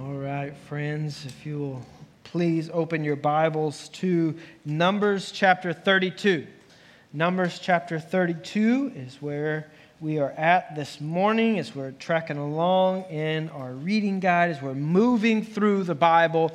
[0.00, 1.86] All right, friends, if you will
[2.24, 4.34] please open your Bibles to
[4.64, 6.46] Numbers chapter 32.
[7.12, 9.70] Numbers chapter 32 is where
[10.00, 14.72] we are at this morning as we're tracking along in our reading guide, as we're
[14.72, 16.50] moving through the Bible,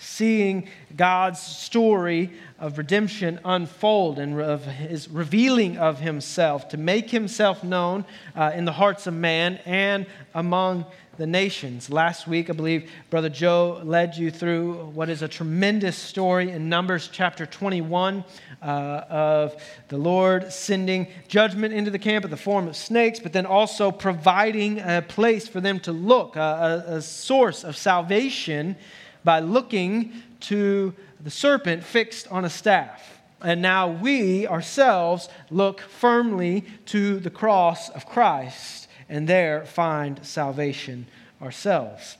[0.00, 7.62] seeing God's story of redemption unfold and of his revealing of himself to make himself
[7.62, 10.86] known uh, in the hearts of man and among
[11.18, 11.90] the nations.
[11.90, 16.70] Last week, I believe Brother Joe led you through what is a tremendous story in
[16.70, 18.24] Numbers chapter 21
[18.62, 23.34] uh, of the Lord sending judgment into the camp in the form of snakes, but
[23.34, 28.76] then also providing a place for them to look, a, a source of salvation
[29.24, 33.20] by looking to the serpent fixed on a staff.
[33.42, 41.06] And now we ourselves look firmly to the cross of Christ and there find salvation
[41.42, 42.16] ourselves.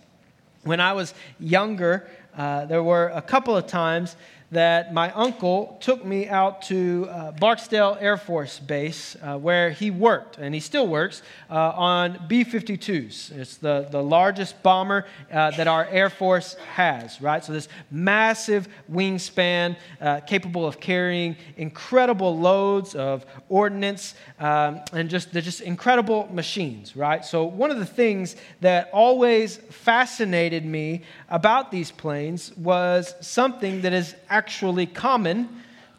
[0.64, 4.16] When I was younger, uh, there were a couple of times
[4.52, 9.90] that my uncle took me out to uh, Barksdale Air Force Base uh, where he
[9.90, 13.30] worked, and he still works, uh, on B 52s.
[13.30, 17.44] It's the, the largest bomber uh, that our Air Force has, right?
[17.44, 25.32] So, this massive wingspan uh, capable of carrying incredible loads of ordnance um, and just,
[25.32, 27.24] they're just incredible machines, right?
[27.24, 33.92] So, one of the things that always fascinated me about these planes was something that
[33.92, 35.46] is actually actually common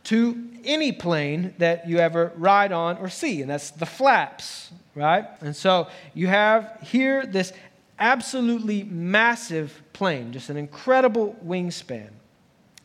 [0.03, 5.25] to any plane that you ever ride on or see, and that's the flaps, right?
[5.41, 7.53] And so you have here this
[7.99, 12.09] absolutely massive plane, just an incredible wingspan,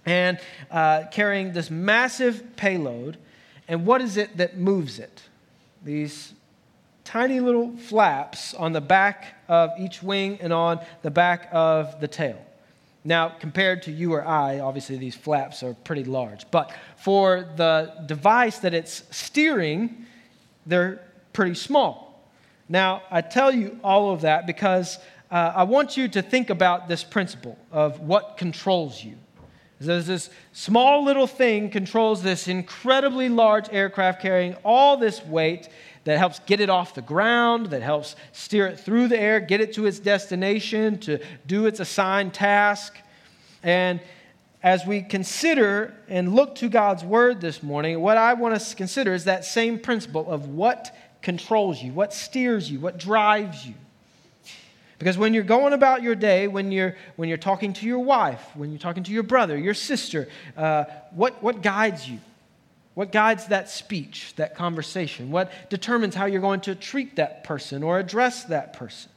[0.04, 0.38] and
[0.70, 3.16] uh, carrying this massive payload.
[3.66, 5.22] And what is it that moves it?
[5.82, 6.34] These
[7.04, 12.08] tiny little flaps on the back of each wing and on the back of the
[12.08, 12.44] tail.
[13.06, 16.50] Now, compared to you or I, obviously these flaps are pretty large.
[16.50, 20.06] But for the device that it's steering,
[20.66, 21.00] they're
[21.32, 22.28] pretty small.
[22.68, 24.98] Now, I tell you all of that because
[25.30, 29.14] uh, I want you to think about this principle of what controls you.
[29.78, 35.68] There's this small little thing controls this incredibly large aircraft carrying all this weight
[36.06, 39.60] that helps get it off the ground, that helps steer it through the air, get
[39.60, 41.18] it to its destination, to
[41.48, 42.96] do its assigned task.
[43.64, 44.00] And
[44.62, 48.76] as we consider and look to God's word this morning, what I want us to
[48.76, 53.74] consider is that same principle of what controls you, what steers you, what drives you.
[55.00, 58.44] Because when you're going about your day, when you're, when you're talking to your wife,
[58.54, 62.20] when you're talking to your brother, your sister, uh, what, what guides you?
[62.96, 65.30] What guides that speech, that conversation?
[65.30, 69.10] What determines how you're going to treat that person or address that person?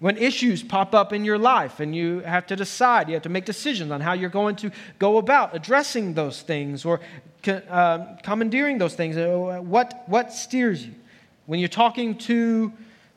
[0.00, 3.28] When issues pop up in your life and you have to decide, you have to
[3.28, 6.98] make decisions on how you're going to go about addressing those things or
[7.46, 10.96] uh, commandeering those things, uh, what, what steers you?
[11.46, 12.72] When you're talking to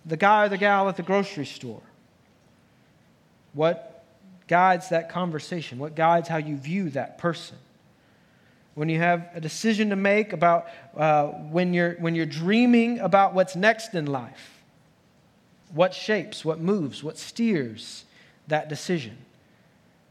[0.05, 1.81] the guy or the gal at the grocery store,
[3.53, 4.05] what
[4.47, 5.79] guides that conversation?
[5.79, 7.57] What guides how you view that person?
[8.75, 13.33] When you have a decision to make about uh, when, you're, when you're dreaming about
[13.33, 14.61] what's next in life,
[15.73, 18.05] what shapes, what moves, what steers
[18.47, 19.17] that decision.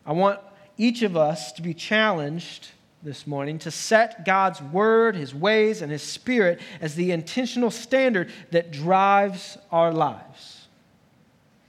[0.05, 0.41] I want
[0.77, 2.69] each of us to be challenged
[3.03, 8.33] this morning to set God's word, his ways, and his spirit as the intentional standard
[8.51, 10.67] that drives our lives.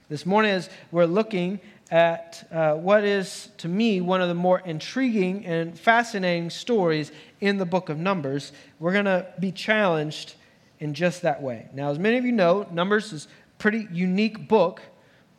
[0.08, 1.60] This morning, as we're looking
[1.90, 7.58] at uh, what is, to me, one of the more intriguing and fascinating stories in
[7.58, 8.52] the book of Numbers.
[8.80, 10.34] We're going to be challenged
[10.80, 11.68] in just that way.
[11.72, 14.82] Now, as many of you know, Numbers is a pretty unique book.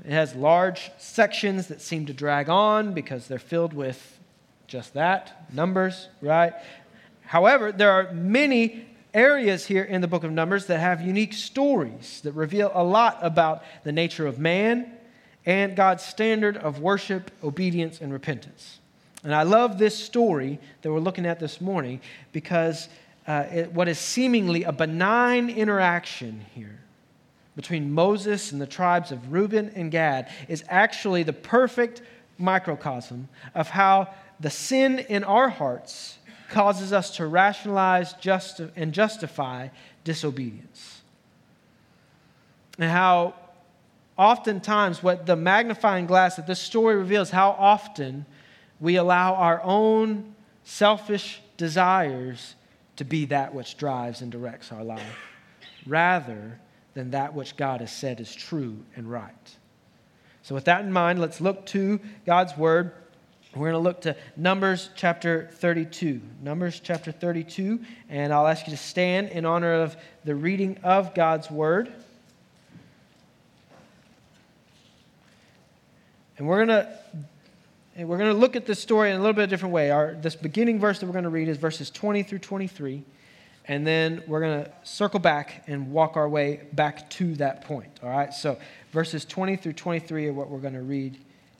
[0.05, 4.19] It has large sections that seem to drag on because they're filled with
[4.67, 6.53] just that numbers, right?
[7.21, 12.21] However, there are many areas here in the book of Numbers that have unique stories
[12.21, 14.91] that reveal a lot about the nature of man
[15.47, 18.79] and God's standard of worship, obedience, and repentance.
[19.23, 22.01] And I love this story that we're looking at this morning
[22.33, 22.89] because
[23.25, 26.77] uh, it, what is seemingly a benign interaction here
[27.55, 32.01] between Moses and the tribes of Reuben and Gad is actually the perfect
[32.37, 36.17] microcosm of how the sin in our hearts
[36.49, 39.69] causes us to rationalize justi- and justify
[40.03, 41.01] disobedience.
[42.77, 43.33] And how
[44.17, 48.25] oftentimes, what the magnifying glass that this story reveals, how often
[48.79, 52.55] we allow our own selfish desires
[52.97, 55.17] to be that which drives and directs our life,
[55.85, 56.59] rather
[56.93, 59.55] than that which God has said is true and right.
[60.41, 62.91] So, with that in mind, let's look to God's Word.
[63.55, 66.21] We're going to look to Numbers chapter 32.
[66.41, 67.79] Numbers chapter 32,
[68.09, 71.91] and I'll ask you to stand in honor of the reading of God's Word.
[76.37, 76.99] And we're going to
[78.05, 79.89] we're going to look at this story in a little bit of a different way.
[79.89, 83.03] Our, this beginning verse that we're going to read is verses 20 through 23.
[83.65, 87.89] And then we're going to circle back and walk our way back to that point.
[88.03, 88.31] All right?
[88.33, 88.57] So,
[88.91, 91.17] verses 20 through 23 are what we're going to read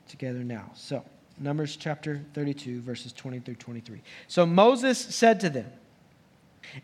[0.08, 0.70] together now.
[0.74, 1.04] So,
[1.40, 4.00] Numbers chapter 32, verses 20 through 23.
[4.28, 5.70] So, Moses said to them,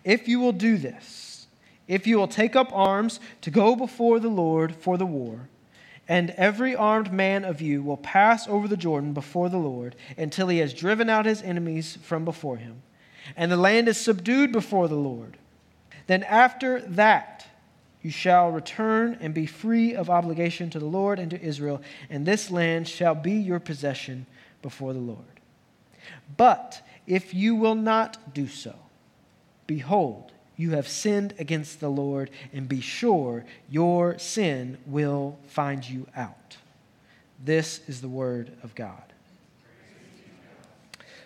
[0.02, 1.46] If you will do this,
[1.86, 5.48] if you will take up arms to go before the Lord for the war,
[6.08, 10.48] and every armed man of you will pass over the Jordan before the Lord until
[10.48, 12.82] he has driven out his enemies from before him,
[13.36, 15.36] and the land is subdued before the Lord.
[16.06, 17.46] Then after that
[18.02, 21.80] you shall return and be free of obligation to the Lord and to Israel,
[22.10, 24.26] and this land shall be your possession
[24.60, 25.24] before the Lord.
[26.36, 28.74] But if you will not do so,
[29.66, 36.06] behold, you have sinned against the Lord, and be sure your sin will find you
[36.16, 36.56] out.
[37.44, 39.02] This is the word of God.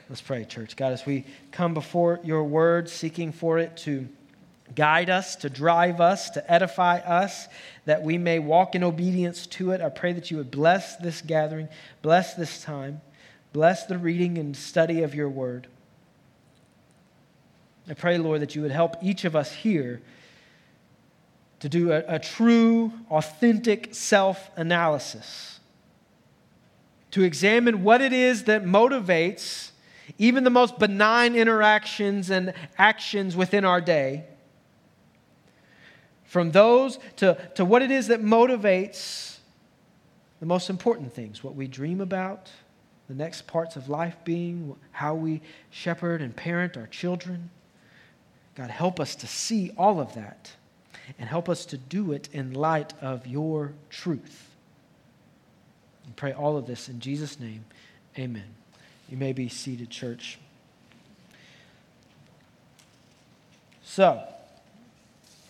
[0.08, 0.74] Let's pray, church.
[0.74, 4.08] God, as we come before your word, seeking for it to
[4.74, 7.46] guide us, to drive us, to edify us,
[7.84, 11.20] that we may walk in obedience to it, I pray that you would bless this
[11.20, 11.68] gathering,
[12.00, 13.00] bless this time,
[13.52, 15.66] bless the reading and study of your word.
[17.88, 20.02] I pray, Lord, that you would help each of us here
[21.60, 25.58] to do a, a true, authentic self analysis,
[27.12, 29.70] to examine what it is that motivates
[30.16, 34.24] even the most benign interactions and actions within our day,
[36.24, 39.38] from those to, to what it is that motivates
[40.40, 42.50] the most important things, what we dream about,
[43.08, 47.50] the next parts of life being, how we shepherd and parent our children
[48.58, 50.50] God, help us to see all of that
[51.16, 54.50] and help us to do it in light of your truth.
[56.04, 57.64] And pray all of this in Jesus' name.
[58.18, 58.56] Amen.
[59.08, 60.40] You may be seated, church.
[63.84, 64.24] So,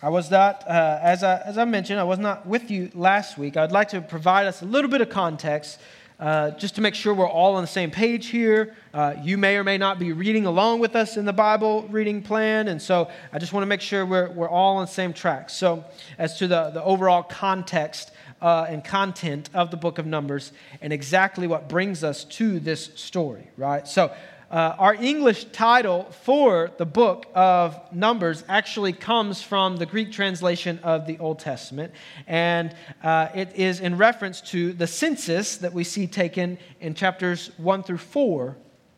[0.02, 3.38] I was not, uh, as, I, as I mentioned, I was not with you last
[3.38, 3.56] week.
[3.56, 5.80] I'd like to provide us a little bit of context
[6.18, 8.74] uh, just to make sure we're all on the same page here.
[8.92, 12.22] Uh, you may or may not be reading along with us in the Bible reading
[12.22, 15.12] plan, and so I just want to make sure we're, we're all on the same
[15.12, 15.48] track.
[15.48, 15.84] So,
[16.18, 18.10] as to the, the overall context
[18.42, 22.86] uh, and content of the book of Numbers, and exactly what brings us to this
[22.96, 23.86] story, right?
[23.86, 24.12] So,
[24.50, 30.78] uh, our English title for the book of Numbers actually comes from the Greek translation
[30.82, 31.92] of the Old Testament,
[32.26, 37.50] and uh, it is in reference to the census that we see taken in chapters
[37.58, 38.56] 1 through 4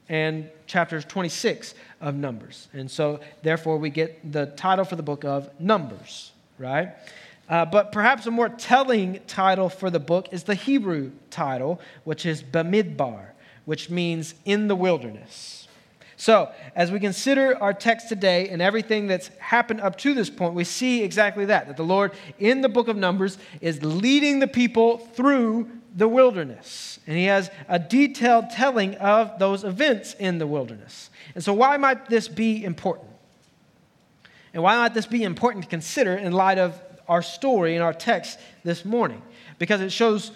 [0.08, 2.69] and chapters 26 of Numbers.
[2.73, 6.91] And so, therefore, we get the title for the book of Numbers, right?
[7.49, 12.25] Uh, but perhaps a more telling title for the book is the Hebrew title, which
[12.25, 13.30] is Bamidbar
[13.70, 15.69] which means in the wilderness.
[16.17, 20.55] So, as we consider our text today and everything that's happened up to this point,
[20.55, 24.49] we see exactly that that the Lord in the book of Numbers is leading the
[24.49, 26.99] people through the wilderness.
[27.06, 31.08] And he has a detailed telling of those events in the wilderness.
[31.36, 33.06] And so, why might this be important?
[34.53, 37.94] And why might this be important to consider in light of our story and our
[37.94, 39.22] text this morning?
[39.60, 40.32] Because it shows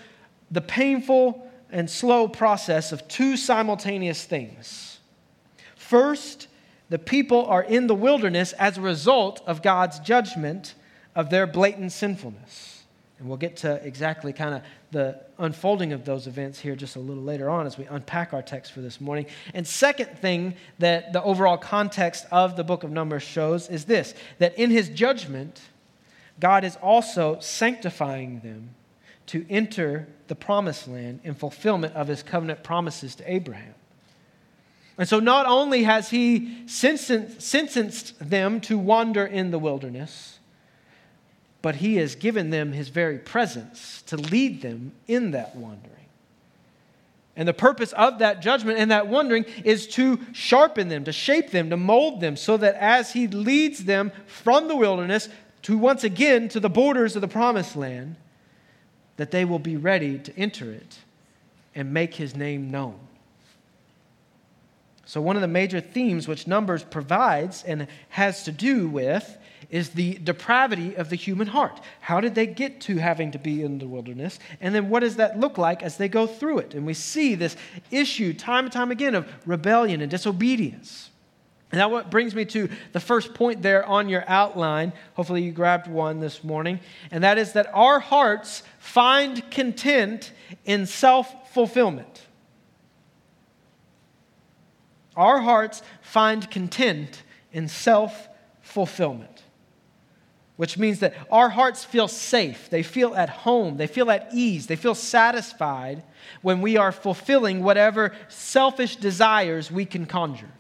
[0.52, 5.00] the painful and slow process of two simultaneous things.
[5.74, 6.46] First,
[6.88, 10.74] the people are in the wilderness as a result of God's judgment
[11.16, 12.84] of their blatant sinfulness.
[13.18, 14.62] And we'll get to exactly kind of
[14.92, 18.42] the unfolding of those events here just a little later on as we unpack our
[18.42, 19.26] text for this morning.
[19.52, 24.14] And second thing that the overall context of the book of Numbers shows is this
[24.38, 25.60] that in his judgment,
[26.38, 28.70] God is also sanctifying them
[29.26, 33.74] to enter the promised land in fulfillment of his covenant promises to Abraham.
[34.96, 40.38] And so, not only has he sentenced them to wander in the wilderness,
[41.62, 45.90] but he has given them his very presence to lead them in that wandering.
[47.36, 51.50] And the purpose of that judgment and that wandering is to sharpen them, to shape
[51.50, 55.28] them, to mold them, so that as he leads them from the wilderness
[55.62, 58.14] to once again to the borders of the promised land,
[59.16, 60.98] that they will be ready to enter it
[61.74, 62.98] and make his name known.
[65.06, 69.36] So, one of the major themes which Numbers provides and has to do with
[69.70, 71.80] is the depravity of the human heart.
[72.00, 74.38] How did they get to having to be in the wilderness?
[74.60, 76.74] And then what does that look like as they go through it?
[76.74, 77.56] And we see this
[77.90, 81.10] issue time and time again of rebellion and disobedience.
[81.74, 84.92] And that what brings me to the first point there on your outline.
[85.14, 86.78] Hopefully you grabbed one this morning.
[87.10, 90.30] And that is that our hearts find content
[90.64, 92.28] in self fulfillment.
[95.16, 98.28] Our hearts find content in self
[98.62, 99.42] fulfillment
[100.56, 104.68] which means that our hearts feel safe, they feel at home, they feel at ease,
[104.68, 106.00] they feel satisfied
[106.42, 110.52] when we are fulfilling whatever selfish desires we can conjure.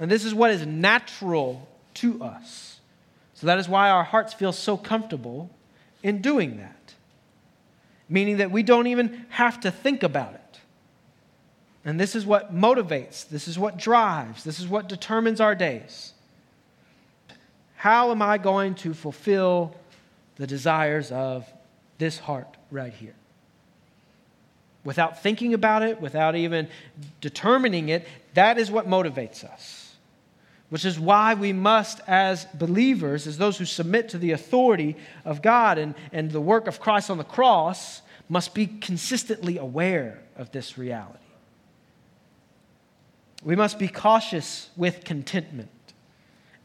[0.00, 2.80] And this is what is natural to us.
[3.34, 5.50] So that is why our hearts feel so comfortable
[6.02, 6.94] in doing that.
[8.08, 10.60] Meaning that we don't even have to think about it.
[11.84, 16.12] And this is what motivates, this is what drives, this is what determines our days.
[17.76, 19.74] How am I going to fulfill
[20.36, 21.46] the desires of
[21.98, 23.14] this heart right here?
[24.84, 26.68] Without thinking about it, without even
[27.20, 29.77] determining it, that is what motivates us.
[30.70, 35.40] Which is why we must, as believers, as those who submit to the authority of
[35.40, 40.52] God and, and the work of Christ on the cross, must be consistently aware of
[40.52, 41.18] this reality.
[43.42, 45.70] We must be cautious with contentment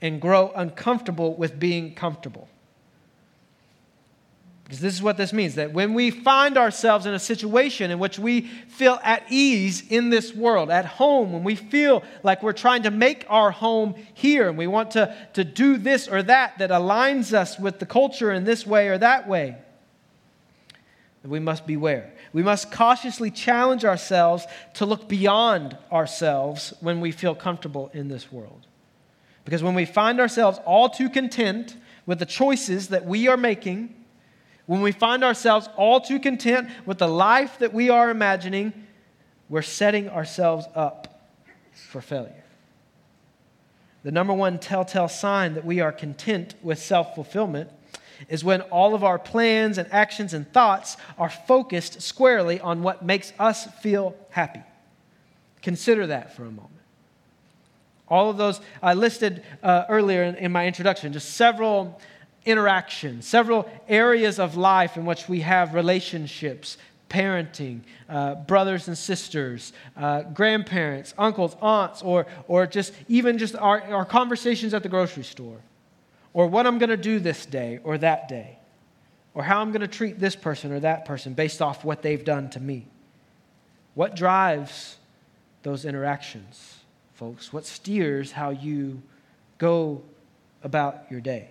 [0.02, 2.50] and grow uncomfortable with being comfortable.
[4.74, 8.00] Because this is what this means that when we find ourselves in a situation in
[8.00, 12.53] which we feel at ease in this world, at home, when we feel like we're
[12.53, 16.58] trying to make our home here and we want to, to do this or that
[16.58, 19.58] that aligns us with the culture in this way or that way,
[21.24, 22.12] we must beware.
[22.34, 28.32] We must cautiously challenge ourselves to look beyond ourselves when we feel comfortable in this
[28.32, 28.65] world.
[29.46, 31.75] Because when we find ourselves all too content
[32.08, 33.94] with the choices that we are making,
[34.65, 38.74] when we find ourselves all too content with the life that we are imagining,
[39.50, 41.29] we're setting ourselves up
[41.74, 42.43] for failure.
[44.03, 47.70] The number one telltale sign that we are content with self fulfillment
[48.29, 53.03] is when all of our plans and actions and thoughts are focused squarely on what
[53.03, 54.62] makes us feel happy.
[55.62, 56.70] Consider that for a moment.
[58.08, 62.00] All of those I listed uh, earlier in, in my introduction, just several
[62.46, 66.78] interactions, several areas of life in which we have relationships,
[67.10, 73.82] parenting, uh, brothers and sisters, uh, grandparents, uncles, aunts, or, or just even just our,
[73.84, 75.60] our conversations at the grocery store,
[76.34, 78.58] or what I'm going to do this day or that day,
[79.34, 82.24] or how I'm going to treat this person or that person based off what they've
[82.24, 82.88] done to me.
[83.94, 84.98] What drives
[85.62, 86.80] those interactions?
[87.14, 89.02] folks, what steers how you
[89.58, 90.02] go
[90.62, 91.48] about your day.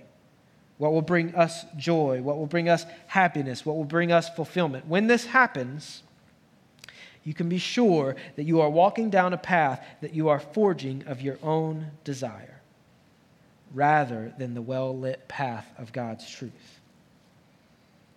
[0.83, 4.85] What will bring us joy, what will bring us happiness, what will bring us fulfillment.
[4.89, 6.03] When this happens,
[7.23, 11.05] you can be sure that you are walking down a path that you are forging
[11.07, 12.61] of your own desire
[13.73, 16.81] rather than the well lit path of God's truth.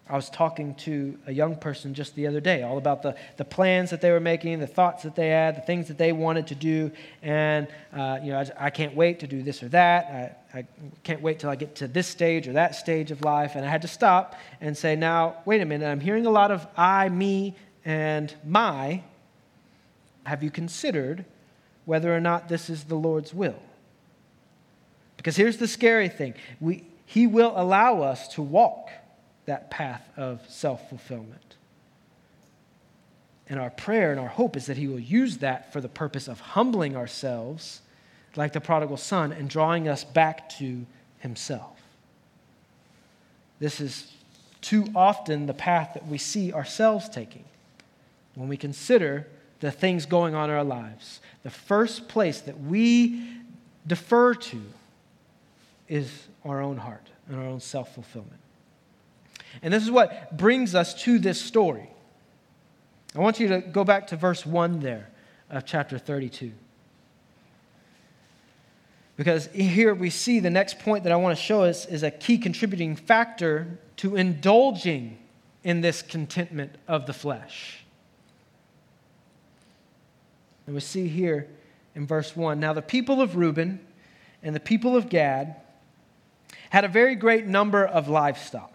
[0.08, 3.46] I was talking to a young person just the other day, all about the, the
[3.46, 6.46] plans that they were making, the thoughts that they had, the things that they wanted
[6.48, 6.92] to do.
[7.24, 10.38] And, uh, you know, I, I, can't wait to do this or that.
[10.54, 10.68] I, I
[11.04, 13.56] can't wait till I get to this stage or that stage of life.
[13.56, 16.52] And I had to stop and say, now, wait a minute, I'm hearing a lot
[16.52, 19.02] of I, me, and my.
[20.26, 21.26] Have you considered
[21.86, 23.60] whether or not this is the Lord's will?
[25.18, 28.92] Because here's the scary thing we, He will allow us to walk
[29.46, 31.56] that path of self fulfillment.
[33.48, 36.28] And our prayer and our hope is that He will use that for the purpose
[36.28, 37.82] of humbling ourselves,
[38.36, 40.86] like the prodigal son, and drawing us back to
[41.20, 41.80] Himself.
[43.60, 44.12] This is
[44.62, 47.46] too often the path that we see ourselves taking
[48.34, 49.28] when we consider
[49.60, 51.22] the things going on in our lives.
[51.44, 53.24] The first place that we
[53.88, 54.62] defer to
[55.88, 58.40] is our own heart and our own self fulfillment.
[59.62, 61.90] And this is what brings us to this story.
[63.16, 65.10] I want you to go back to verse 1 there
[65.50, 66.52] of chapter 32.
[69.18, 72.12] Because here we see the next point that I want to show us is a
[72.12, 75.18] key contributing factor to indulging
[75.64, 77.86] in this contentment of the flesh.
[80.66, 81.48] And we see here
[81.96, 83.80] in verse 1 Now the people of Reuben
[84.44, 85.56] and the people of Gad
[86.70, 88.75] had a very great number of livestock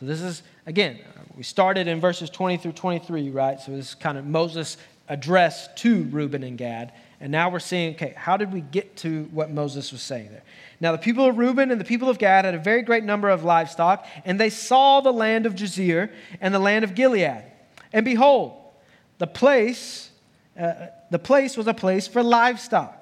[0.00, 0.98] so this is, again,
[1.36, 3.60] we started in verses 20 through 23, right?
[3.60, 4.78] So this is kind of Moses
[5.10, 6.92] addressed to Reuben and Gad.
[7.20, 10.42] And now we're seeing, okay, how did we get to what Moses was saying there?
[10.80, 13.28] Now, the people of Reuben and the people of Gad had a very great number
[13.28, 17.44] of livestock, and they saw the land of Jazer and the land of Gilead.
[17.92, 18.58] And behold,
[19.18, 20.10] the place,
[20.58, 22.99] uh, the place was a place for livestock.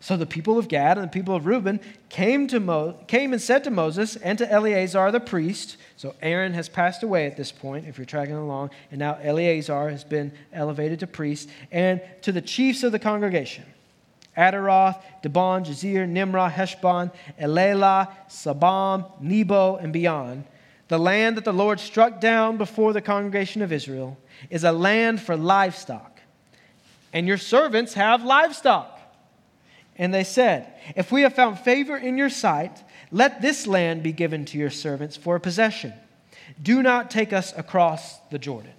[0.00, 3.42] So the people of Gad and the people of Reuben came, to Mo- came and
[3.42, 7.50] said to Moses and to Eleazar the priest, so Aaron has passed away at this
[7.50, 12.30] point, if you're tracking along, and now Eleazar has been elevated to priest, and to
[12.30, 13.64] the chiefs of the congregation
[14.36, 20.44] Ataroth, Dibon, Jazer, Nimrah, Heshbon, Elealeh, Sebam, Nebo, and Beon.
[20.86, 24.16] The land that the Lord struck down before the congregation of Israel
[24.48, 26.20] is a land for livestock,
[27.12, 28.97] and your servants have livestock.
[29.98, 34.12] And they said, If we have found favor in your sight, let this land be
[34.12, 35.92] given to your servants for a possession.
[36.62, 38.72] Do not take us across the Jordan.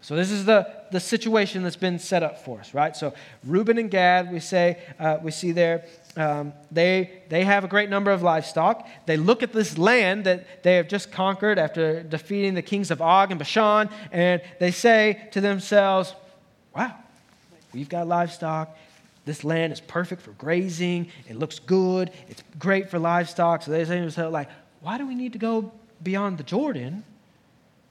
[0.00, 2.96] So, this is the, the situation that's been set up for us, right?
[2.96, 3.12] So,
[3.44, 5.84] Reuben and Gad, we say, uh, we see there,
[6.16, 8.86] um, they, they have a great number of livestock.
[9.06, 13.02] They look at this land that they have just conquered after defeating the kings of
[13.02, 16.14] Og and Bashan, and they say to themselves,
[16.74, 16.94] Wow,
[17.74, 18.74] we've got livestock.
[19.28, 21.08] This land is perfect for grazing.
[21.28, 22.10] It looks good.
[22.28, 23.60] It's great for livestock.
[23.60, 24.48] So they say to themselves, like,
[24.80, 25.70] why do we need to go
[26.02, 27.04] beyond the Jordan?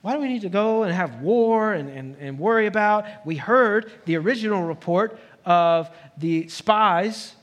[0.01, 3.05] Why do we need to go and have war and, and, and worry about?
[3.23, 7.35] We heard the original report of the spies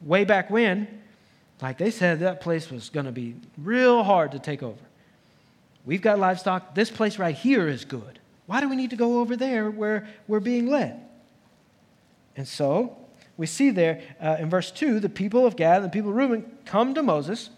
[0.00, 1.02] way back when.
[1.60, 4.80] Like they said, that place was going to be real hard to take over.
[5.84, 6.74] We've got livestock.
[6.74, 8.20] This place right here is good.
[8.46, 10.98] Why do we need to go over there where we're being led?
[12.38, 12.96] And so
[13.36, 16.16] we see there uh, in verse 2 the people of Gad and the people of
[16.16, 17.50] Reuben come to Moses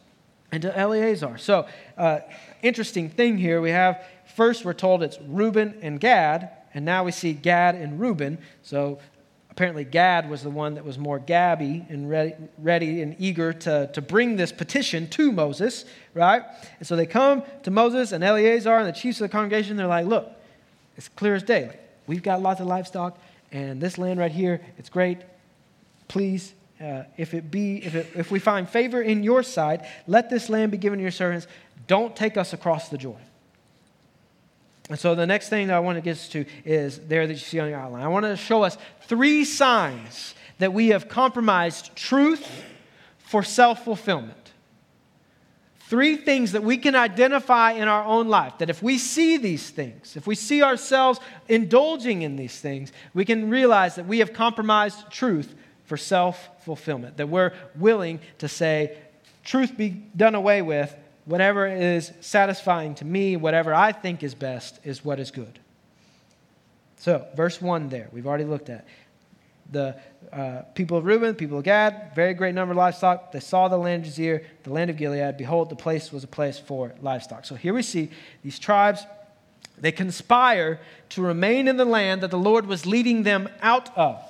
[0.52, 1.38] and to Eleazar.
[1.38, 1.66] So,
[1.98, 2.20] uh,
[2.62, 3.60] interesting thing here.
[3.60, 4.04] We have
[4.34, 8.38] first, we're told it's Reuben and Gad, and now we see Gad and Reuben.
[8.62, 8.98] So,
[9.50, 13.90] apparently, Gad was the one that was more gabby and ready, ready and eager to,
[13.92, 16.42] to bring this petition to Moses, right?
[16.78, 19.76] And so they come to Moses and Eleazar and the chiefs of the congregation.
[19.76, 20.30] They're like, look,
[20.96, 21.66] it's clear as day.
[21.66, 23.18] Like, we've got lots of livestock,
[23.50, 25.18] and this land right here, it's great
[26.08, 30.30] Please, uh, if it be, if, it, if we find favor in your sight, let
[30.30, 31.46] this land be given to your servants.
[31.86, 33.24] Don't take us across the Jordan.
[34.88, 37.38] And so the next thing that I want to get to is there that you
[37.38, 38.02] see on your outline.
[38.02, 42.46] I want to show us three signs that we have compromised truth
[43.18, 44.52] for self fulfillment.
[45.88, 48.58] Three things that we can identify in our own life.
[48.58, 53.24] That if we see these things, if we see ourselves indulging in these things, we
[53.24, 55.54] can realize that we have compromised truth
[55.86, 58.98] for self fulfillment, that we're willing to say,
[59.44, 60.94] truth be done away with,
[61.24, 65.58] whatever is satisfying to me, whatever I think is best, is what is good.
[66.98, 68.86] So, verse 1 there, we've already looked at.
[69.70, 69.96] The
[70.32, 73.32] uh, people of Reuben, people of Gad, very great number of livestock.
[73.32, 75.36] They saw the land of Jazer, the land of Gilead.
[75.36, 77.44] Behold, the place was a place for livestock.
[77.44, 78.10] So here we see
[78.42, 79.04] these tribes,
[79.78, 84.22] they conspire to remain in the land that the Lord was leading them out of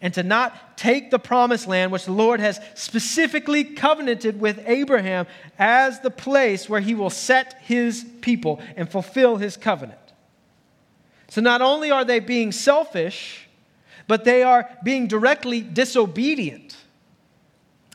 [0.00, 5.26] and to not take the promised land which the Lord has specifically covenanted with Abraham
[5.58, 9.98] as the place where he will set his people and fulfill his covenant.
[11.28, 13.48] So not only are they being selfish,
[14.06, 16.76] but they are being directly disobedient.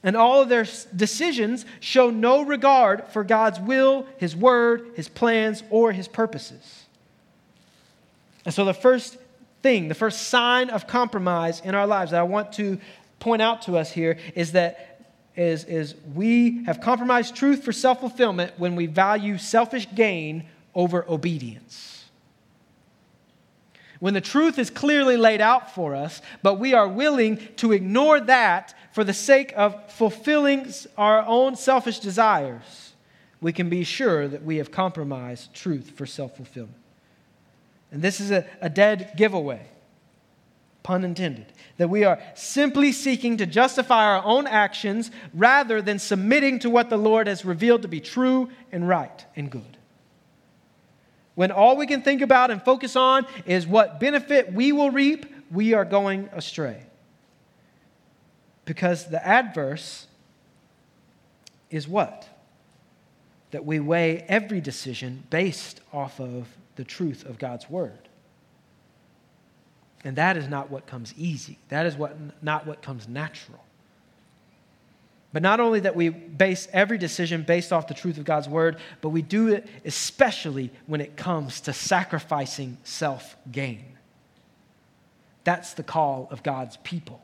[0.03, 5.63] And all of their decisions show no regard for God's will, His word, His plans,
[5.69, 6.83] or His purposes.
[8.45, 9.17] And so the first
[9.63, 12.77] thing, the first sign of compromise in our lives that I want to
[13.19, 14.89] point out to us here is that
[15.35, 20.45] is, is we have compromised truth for self fulfillment when we value selfish gain
[20.75, 22.05] over obedience.
[23.99, 28.19] When the truth is clearly laid out for us, but we are willing to ignore
[28.19, 32.93] that for the sake of fulfilling our own selfish desires,
[33.39, 36.82] we can be sure that we have compromised truth for self fulfillment.
[37.93, 39.61] And this is a, a dead giveaway,
[40.81, 41.45] pun intended,
[41.77, 46.89] that we are simply seeking to justify our own actions rather than submitting to what
[46.89, 49.77] the Lord has revealed to be true and right and good.
[51.35, 55.27] When all we can think about and focus on is what benefit we will reap,
[55.51, 56.81] we are going astray.
[58.65, 60.07] Because the adverse
[61.69, 62.27] is what?
[63.53, 68.09] That we weigh every decision based off of the truth of God's word.
[70.03, 71.57] And that is not what comes easy.
[71.69, 73.63] That is what, not what comes natural.
[75.31, 78.77] But not only that we base every decision based off the truth of God's word,
[79.01, 83.85] but we do it especially when it comes to sacrificing self gain.
[85.43, 87.21] That's the call of God's people.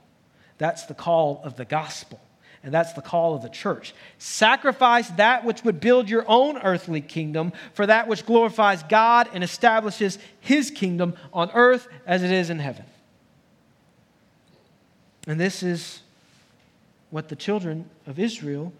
[0.58, 2.20] That's the call of the gospel.
[2.64, 3.94] And that's the call of the church.
[4.18, 9.44] Sacrifice that which would build your own earthly kingdom for that which glorifies God and
[9.44, 12.86] establishes his kingdom on earth as it is in heaven.
[15.26, 16.02] And this is
[17.12, 18.74] what the children of Israel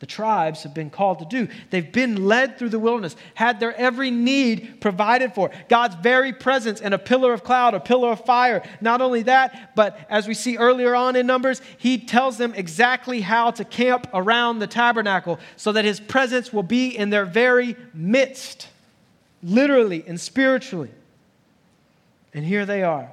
[0.00, 1.48] the tribes have been called to do.
[1.70, 5.50] They've been led through the wilderness, had their every need provided for.
[5.68, 8.62] God's very presence in a pillar of cloud, a pillar of fire.
[8.80, 13.20] Not only that, but as we see earlier on in Numbers, he tells them exactly
[13.20, 17.76] how to camp around the tabernacle so that his presence will be in their very
[17.94, 18.68] midst,
[19.42, 20.90] literally and spiritually.
[22.34, 23.10] And here they are.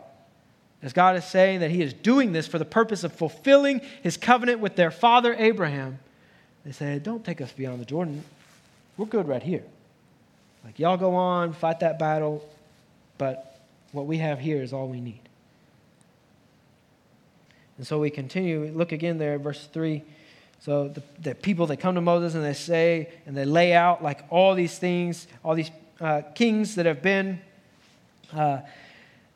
[0.81, 4.17] As God is saying that he is doing this for the purpose of fulfilling his
[4.17, 5.99] covenant with their father Abraham
[6.65, 8.23] they said, Don't take us beyond the Jordan.
[8.97, 9.63] We're good right here.
[10.63, 12.47] Like, y'all go on, fight that battle,
[13.17, 13.59] but
[13.91, 15.21] what we have here is all we need.
[17.77, 18.71] And so we continue.
[18.75, 20.03] Look again there, verse 3.
[20.59, 24.03] So the, the people, they come to Moses and they say, and they lay out
[24.03, 27.41] like all these things, all these uh, kings that have been
[28.33, 28.59] uh,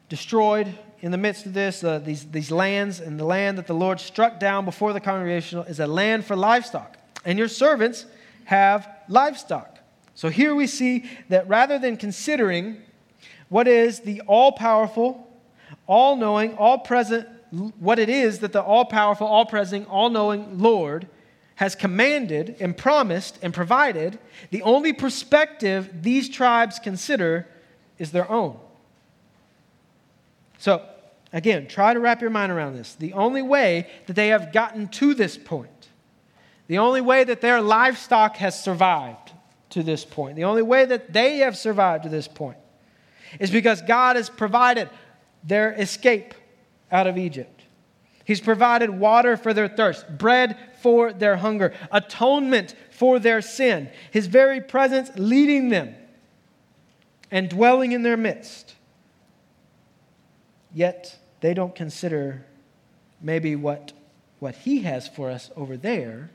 [0.09, 3.73] destroyed in the midst of this, uh, these, these lands, and the land that the
[3.73, 8.05] Lord struck down before the congregation is a land for livestock and your servants
[8.45, 9.79] have livestock.
[10.13, 12.77] So here we see that rather than considering
[13.49, 15.27] what is the all powerful,
[15.87, 17.27] all knowing, all present,
[17.79, 21.07] what it is that the all powerful, all present, all knowing Lord
[21.55, 24.19] has commanded and promised and provided,
[24.51, 27.47] the only perspective these tribes consider
[27.97, 28.59] is their own.
[30.57, 30.85] So,
[31.31, 32.95] again, try to wrap your mind around this.
[32.95, 35.74] The only way that they have gotten to this point
[36.67, 39.31] the only way that their livestock has survived
[39.71, 42.57] to this point, the only way that they have survived to this point,
[43.39, 44.89] is because God has provided
[45.43, 46.33] their escape
[46.91, 47.63] out of Egypt.
[48.23, 54.25] He's provided water for their thirst, bread for their hunger, atonement for their sin, His
[54.25, 55.95] very presence leading them
[57.29, 58.75] and dwelling in their midst.
[60.73, 62.45] Yet they don't consider
[63.21, 63.93] maybe what,
[64.39, 66.31] what He has for us over there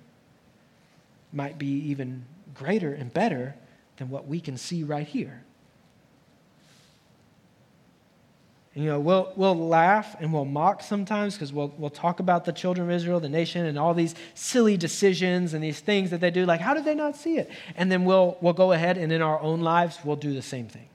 [1.32, 3.54] might be even greater and better
[3.96, 5.44] than what we can see right here.
[8.74, 12.44] And, you know, we'll, we'll laugh and we'll mock sometimes because we'll, we'll talk about
[12.44, 16.20] the children of Israel, the nation, and all these silly decisions and these things that
[16.20, 16.46] they do.
[16.46, 17.50] Like, how did they not see it?
[17.74, 20.68] And then we'll, we'll go ahead and in our own lives, we'll do the same
[20.68, 20.88] thing.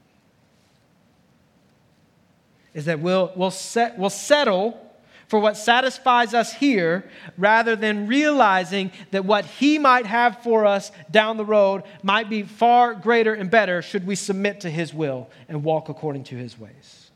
[2.72, 4.85] Is that we'll, we'll, set, we'll settle
[5.28, 10.92] for what satisfies us here rather than realizing that what He might have for us
[11.10, 15.28] down the road might be far greater and better should we submit to His will
[15.48, 17.10] and walk according to His ways.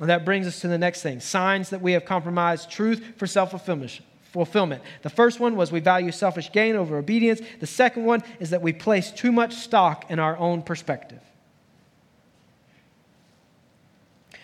[0.00, 3.26] And that brings us to the next thing signs that we have compromised truth for
[3.26, 4.82] self fulfillment.
[5.02, 7.42] The first one was we value selfish gain over obedience.
[7.60, 11.20] The second one is that we place too much stock in our own perspective.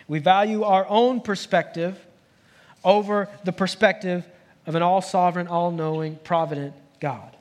[0.09, 2.06] We value our own perspective
[2.87, 4.25] over the perspective
[4.65, 7.37] of an all sovereign, all knowing, provident God.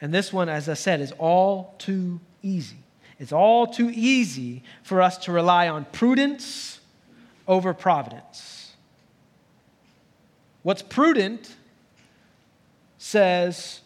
[0.00, 2.76] And this one, as I said, is all too easy.
[3.18, 6.80] It's all too easy for us to rely on prudence
[7.46, 8.72] over providence.
[10.62, 11.54] What's prudent
[12.98, 13.80] says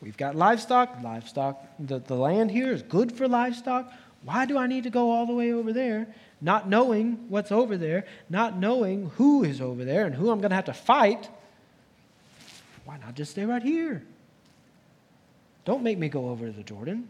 [0.00, 3.92] we've got livestock, livestock, the, the land here is good for livestock.
[4.22, 6.06] Why do I need to go all the way over there?
[6.40, 10.50] Not knowing what's over there, not knowing who is over there and who I'm going
[10.50, 11.28] to have to fight,
[12.84, 14.02] why not just stay right here?
[15.64, 17.08] Don't make me go over to the Jordan.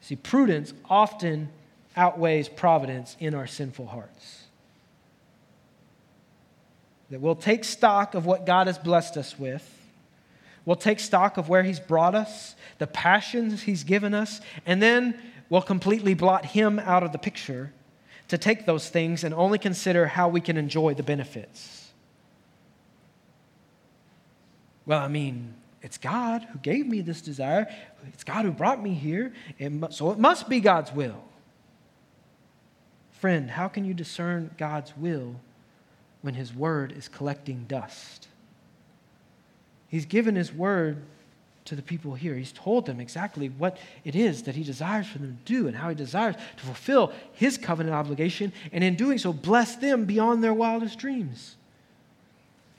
[0.00, 1.48] See, prudence often
[1.96, 4.44] outweighs providence in our sinful hearts.
[7.10, 9.72] That we'll take stock of what God has blessed us with.
[10.64, 15.16] We'll take stock of where He's brought us, the passions He's given us, and then
[15.48, 17.72] will completely blot him out of the picture
[18.28, 21.92] to take those things and only consider how we can enjoy the benefits.
[24.84, 27.68] Well, I mean, it's God who gave me this desire.
[28.08, 29.32] It's God who brought me here.
[29.58, 31.22] It so it must be God's will.
[33.12, 35.36] Friend, how can you discern God's will
[36.22, 38.28] when His word is collecting dust?
[39.88, 41.02] He's given His word
[41.66, 42.34] to the people here.
[42.34, 45.76] He's told them exactly what it is that he desires for them to do and
[45.76, 50.42] how he desires to fulfill his covenant obligation, and in doing so, bless them beyond
[50.42, 51.56] their wildest dreams.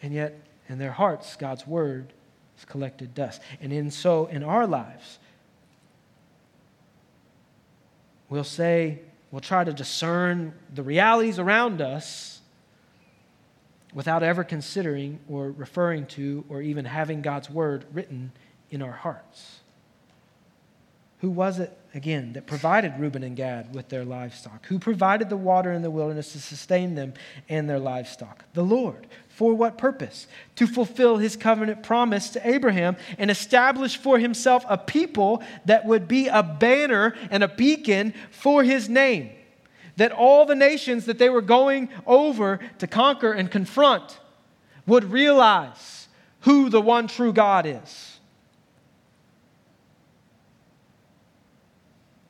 [0.01, 2.13] And yet, in their hearts, God's word
[2.55, 3.41] has collected dust.
[3.61, 5.19] And in so, in our lives,
[8.29, 8.99] we'll say
[9.31, 12.41] we'll try to discern the realities around us
[13.93, 18.31] without ever considering or referring to or even having God's word written
[18.69, 19.59] in our hearts.
[21.21, 24.67] Who was it, again, that provided Reuben and Gad with their livestock?
[24.67, 27.15] Who provided the water in the wilderness to sustain them
[27.49, 28.45] and their livestock?
[28.53, 29.07] The Lord.
[29.29, 30.27] For what purpose?
[30.57, 36.07] To fulfill his covenant promise to Abraham and establish for himself a people that would
[36.07, 39.31] be a banner and a beacon for his name.
[39.95, 44.19] That all the nations that they were going over to conquer and confront
[44.85, 46.07] would realize
[46.41, 48.06] who the one true God is.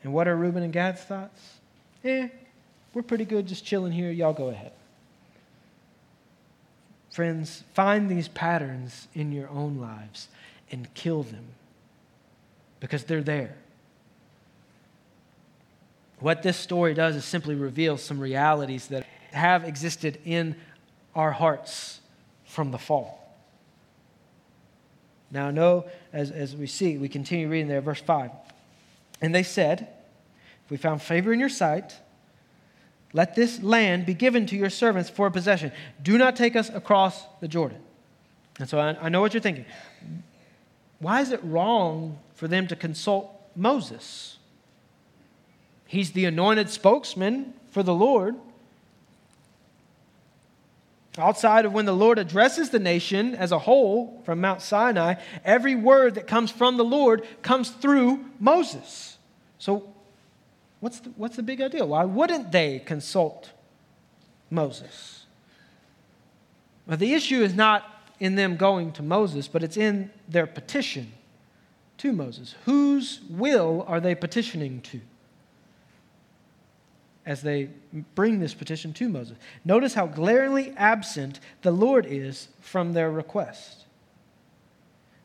[0.07, 1.41] And what are Reuben and Gad's thoughts?
[2.01, 2.29] Eh,
[2.93, 4.09] we're pretty good just chilling here.
[4.09, 4.71] Y'all go ahead.
[7.11, 10.29] Friends, find these patterns in your own lives
[10.71, 11.43] and kill them
[12.79, 13.57] because they're there.
[16.21, 20.55] What this story does is simply reveal some realities that have existed in
[21.15, 21.99] our hearts
[22.45, 23.29] from the fall.
[25.31, 28.31] Now, know, as, as we see, we continue reading there, verse 5.
[29.21, 29.89] And they said,
[30.67, 31.95] if we found favor in your sight,
[33.13, 35.71] let this land be given to your servants for a possession.
[36.03, 37.77] Do not take us across the Jordan.
[38.59, 39.63] And so I, I know what you're thinking.
[40.99, 44.39] Why is it wrong for them to consult Moses?
[45.85, 48.35] He's the anointed spokesman for the Lord.
[51.17, 55.75] Outside of when the Lord addresses the nation as a whole from Mount Sinai, every
[55.75, 59.17] word that comes from the Lord comes through Moses.
[59.59, 59.93] So
[60.79, 61.85] What's the, what's the big idea?
[61.85, 63.51] Why wouldn't they consult
[64.49, 65.25] Moses?
[66.85, 67.83] Well, the issue is not
[68.19, 71.11] in them going to Moses, but it's in their petition
[71.97, 72.55] to Moses.
[72.65, 75.01] Whose will are they petitioning to
[77.25, 77.69] as they
[78.15, 79.37] bring this petition to Moses?
[79.65, 83.76] Notice how glaringly absent the Lord is from their request.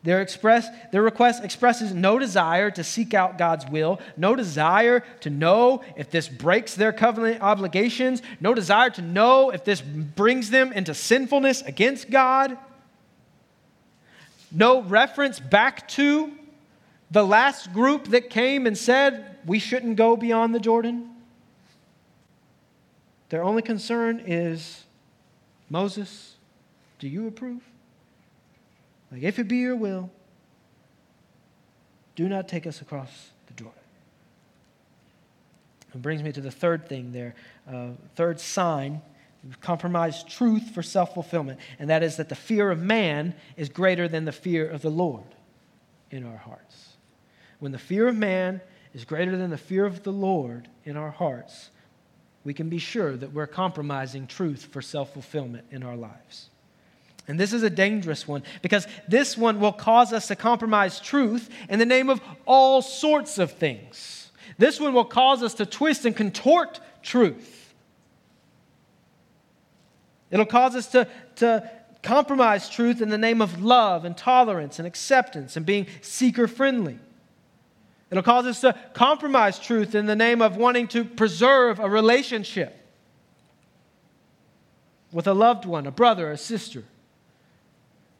[0.04, 5.30] Their, express, their request expresses no desire to seek out God's will, no desire to
[5.30, 10.72] know if this breaks their covenant obligations, no desire to know if this brings them
[10.72, 12.58] into sinfulness against God,
[14.50, 16.32] no reference back to
[17.12, 21.10] the last group that came and said we shouldn't go beyond the Jordan.
[23.28, 24.84] Their only concern is
[25.70, 26.34] Moses,
[26.98, 27.62] do you approve?
[29.12, 30.10] Like, if it be your will,
[32.16, 33.78] do not take us across the Jordan.
[35.94, 37.34] It brings me to the third thing there,
[37.70, 39.02] uh, third sign
[39.60, 44.08] compromise truth for self fulfillment, and that is that the fear of man is greater
[44.08, 45.34] than the fear of the Lord
[46.10, 46.96] in our hearts.
[47.58, 48.60] When the fear of man
[48.94, 51.70] is greater than the fear of the Lord in our hearts,
[52.44, 56.50] we can be sure that we're compromising truth for self fulfillment in our lives.
[57.28, 61.48] And this is a dangerous one because this one will cause us to compromise truth
[61.68, 64.30] in the name of all sorts of things.
[64.58, 67.74] This one will cause us to twist and contort truth.
[70.30, 71.06] It'll cause us to,
[71.36, 71.70] to
[72.02, 76.98] compromise truth in the name of love and tolerance and acceptance and being seeker friendly.
[78.10, 82.78] It'll cause us to compromise truth in the name of wanting to preserve a relationship
[85.12, 86.84] with a loved one, a brother, a sister.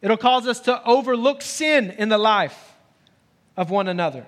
[0.03, 2.75] It'll cause us to overlook sin in the life
[3.55, 4.27] of one another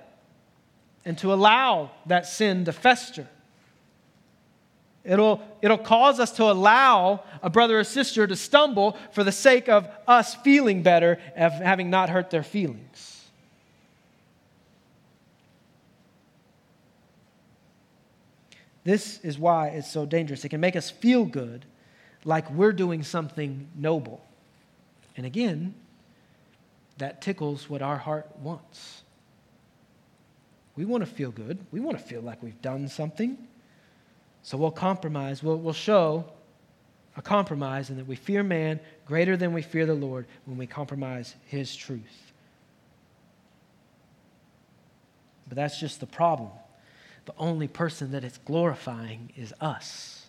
[1.03, 3.27] and to allow that sin to fester.
[5.03, 9.67] It'll, it'll cause us to allow a brother or sister to stumble for the sake
[9.67, 13.25] of us feeling better, of having not hurt their feelings.
[18.85, 20.45] This is why it's so dangerous.
[20.45, 21.65] It can make us feel good,
[22.23, 24.21] like we're doing something noble.
[25.17, 25.73] And again,
[26.97, 29.03] that tickles what our heart wants.
[30.75, 31.65] We want to feel good.
[31.71, 33.37] We want to feel like we've done something.
[34.43, 35.41] So we'll compromise.
[35.41, 36.25] We'll, we'll show
[37.17, 40.67] a compromise and that we fear man greater than we fear the Lord when we
[40.67, 42.33] compromise his truth.
[45.47, 46.49] But that's just the problem.
[47.25, 50.24] The only person that it's glorifying is us.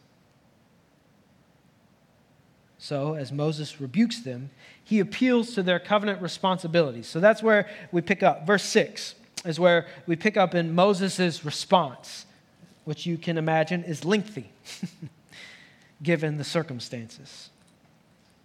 [2.86, 4.50] So, as Moses rebukes them,
[4.84, 7.08] he appeals to their covenant responsibilities.
[7.08, 8.46] So that's where we pick up.
[8.46, 12.26] Verse 6 is where we pick up in Moses' response,
[12.84, 14.52] which you can imagine is lengthy
[16.04, 17.50] given the circumstances.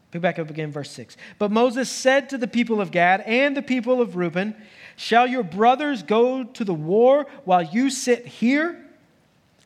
[0.10, 1.18] Pick back up again, verse 6.
[1.38, 4.56] But Moses said to the people of Gad and the people of Reuben,
[4.96, 8.81] Shall your brothers go to the war while you sit here?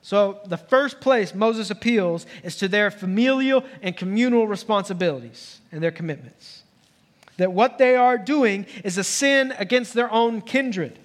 [0.05, 5.89] So, the first place Moses appeals is to their familial and communal responsibilities and their
[5.89, 6.61] commitments.
[7.37, 10.99] That what they are doing is a sin against their own kindred.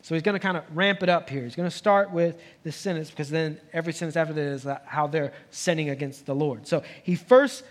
[0.00, 1.44] So, he's going to kind of ramp it up here.
[1.44, 5.08] He's going to start with this sentence because then every sentence after that is how
[5.08, 6.66] they're sinning against the Lord.
[6.66, 7.64] So, he first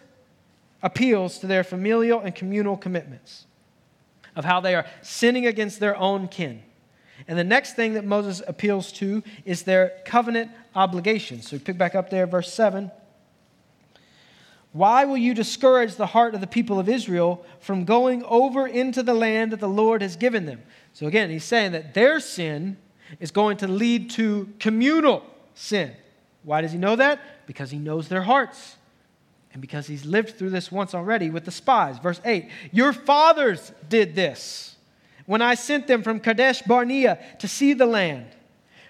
[0.83, 3.47] appeals to their familial and communal commitments
[4.35, 6.61] of how they are sinning against their own kin.
[7.27, 11.49] And the next thing that Moses appeals to is their covenant obligations.
[11.49, 12.89] So we pick back up there, verse 7.
[14.71, 19.01] Why will you discourage the heart of the people of Israel from going over into
[19.03, 20.61] the land that the Lord has given them?
[20.93, 22.77] So again, he's saying that their sin
[23.19, 25.23] is going to lead to communal
[25.55, 25.93] sin.
[26.43, 27.19] Why does he know that?
[27.45, 28.77] Because he knows their hearts.
[29.51, 31.97] And because he's lived through this once already with the spies.
[31.99, 34.76] Verse 8 Your fathers did this
[35.27, 38.25] when I sent them from Kadesh Barnea to see the land.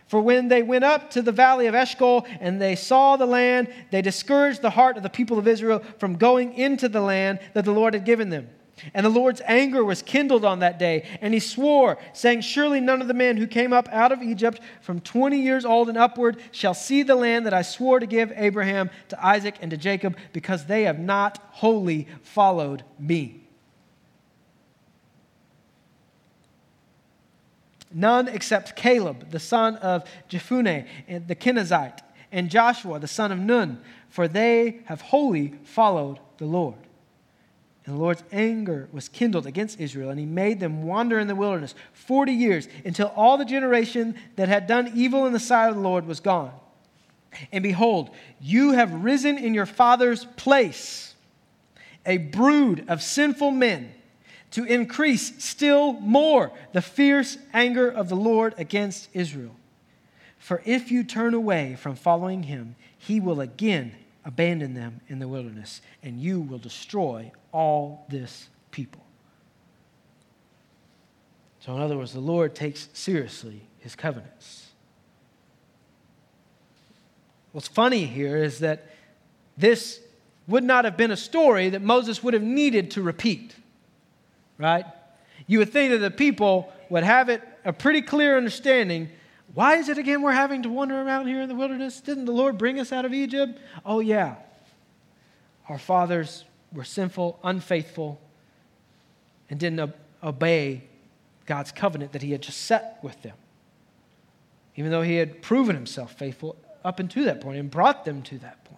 [0.08, 3.68] For when they went up to the valley of Eshcol and they saw the land,
[3.92, 7.66] they discouraged the heart of the people of Israel from going into the land that
[7.66, 8.50] the Lord had given them.
[8.94, 13.02] And the Lord's anger was kindled on that day, and he swore, saying, Surely none
[13.02, 16.38] of the men who came up out of Egypt from 20 years old and upward
[16.52, 20.16] shall see the land that I swore to give Abraham, to Isaac, and to Jacob,
[20.32, 23.47] because they have not wholly followed me.
[27.94, 30.86] None except Caleb, the son of Jephunneh,
[31.28, 32.00] the Kenizzite,
[32.32, 36.76] and Joshua, the son of Nun, for they have wholly followed the Lord.
[37.86, 41.36] And the Lord's anger was kindled against Israel, and he made them wander in the
[41.36, 45.76] wilderness 40 years until all the generation that had done evil in the sight of
[45.76, 46.52] the Lord was gone.
[47.52, 48.10] And behold,
[48.42, 51.16] you have risen in your father's place,
[52.06, 53.94] a brood of sinful men
[54.52, 59.56] to increase still more the fierce anger of the Lord against Israel.
[60.38, 65.28] For if you turn away from following him, he will again abandon them in the
[65.28, 69.04] wilderness, and you will destroy all this people.
[71.60, 74.68] So, in other words, the Lord takes seriously his covenants.
[77.52, 78.86] What's funny here is that
[79.58, 80.00] this
[80.48, 83.56] would not have been a story that Moses would have needed to repeat
[84.58, 84.86] right?
[85.46, 89.10] You would think that the people would have it a pretty clear understanding.
[89.54, 92.02] Why is it again we're having to wander around here in the wilderness?
[92.02, 93.60] Didn't the Lord bring us out of Egypt?
[93.86, 94.36] Oh, yeah.
[95.70, 98.20] Our fathers were sinful, unfaithful,
[99.50, 99.94] and didn't
[100.24, 100.84] obey
[101.46, 103.36] God's covenant that He had just set with them.
[104.76, 108.38] Even though He had proven Himself faithful up until that point and brought them to
[108.40, 108.78] that point.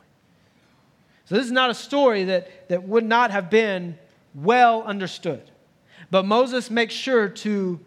[1.25, 3.97] So, this is not a story that, that would not have been
[4.33, 5.51] well understood.
[6.11, 7.79] But Moses makes sure to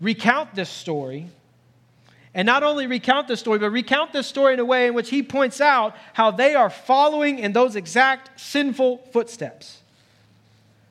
[0.00, 1.28] recount this story.
[2.34, 5.10] And not only recount this story, but recount this story in a way in which
[5.10, 9.80] he points out how they are following in those exact sinful footsteps.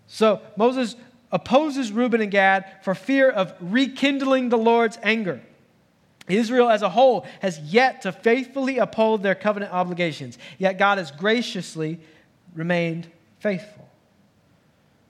[0.08, 0.96] So Moses
[1.32, 5.42] opposes Reuben and Gad for fear of rekindling the Lord's anger.
[6.30, 11.12] Israel as a whole has yet to faithfully uphold their covenant obligations, yet God has
[11.12, 12.00] graciously
[12.54, 13.08] remained
[13.40, 13.90] faithful.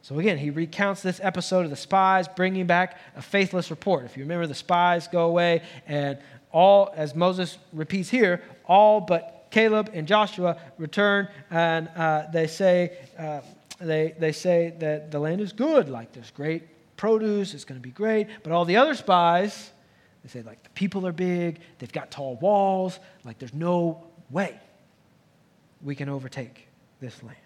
[0.03, 4.03] So again, he recounts this episode of the spies bringing back a faithless report.
[4.03, 6.17] If you remember, the spies go away, and
[6.51, 12.97] all, as Moses repeats here, all but Caleb and Joshua return, and uh, they say
[13.17, 13.39] uh,
[13.79, 16.63] they they say that the land is good, like there's great
[16.97, 18.27] produce, it's going to be great.
[18.43, 19.71] But all the other spies,
[20.21, 24.59] they say like the people are big, they've got tall walls, like there's no way
[25.81, 26.67] we can overtake
[26.99, 27.37] this land.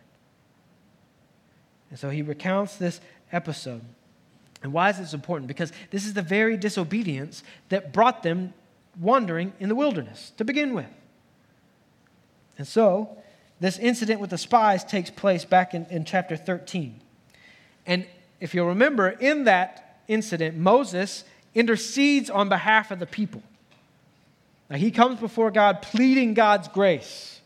[1.89, 2.99] And so he recounts this
[3.31, 3.81] episode.
[4.63, 5.47] And why is this important?
[5.47, 8.53] Because this is the very disobedience that brought them
[8.99, 10.89] wandering in the wilderness to begin with.
[12.57, 13.17] And so,
[13.59, 16.99] this incident with the spies takes place back in, in chapter 13.
[17.85, 18.05] And
[18.39, 21.23] if you'll remember, in that incident, Moses
[21.55, 23.41] intercedes on behalf of the people.
[24.69, 27.36] Now, he comes before God pleading God's grace.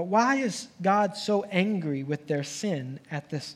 [0.00, 3.54] But why is God so angry with their sin at this,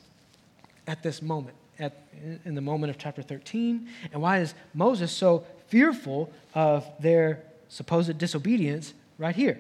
[0.87, 2.07] at this moment, at,
[2.45, 3.89] in the moment of chapter 13?
[4.13, 9.59] And why is Moses so fearful of their supposed disobedience right here?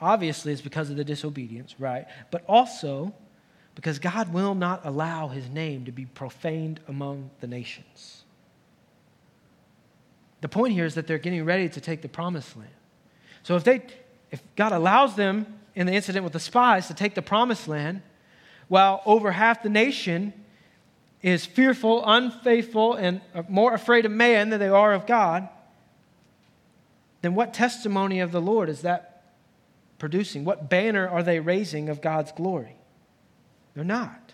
[0.00, 2.06] Obviously, it's because of the disobedience, right?
[2.30, 3.12] But also
[3.74, 8.24] because God will not allow his name to be profaned among the nations.
[10.40, 12.70] The point here is that they're getting ready to take the promised land.
[13.42, 13.82] So if they
[14.30, 18.02] if God allows them in the incident with the spies to take the promised land,
[18.68, 20.32] while over half the nation
[21.20, 25.48] is fearful, unfaithful, and more afraid of man than they are of God,
[27.20, 29.22] then what testimony of the Lord is that
[29.98, 30.44] producing?
[30.44, 32.74] What banner are they raising of God's glory?
[33.74, 34.32] They're not.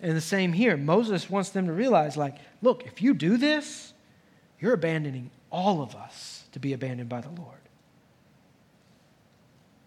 [0.00, 0.76] And the same here.
[0.76, 3.94] Moses wants them to realize, like, look, if you do this,
[4.60, 7.60] you're abandoning all of us to be abandoned by the Lord.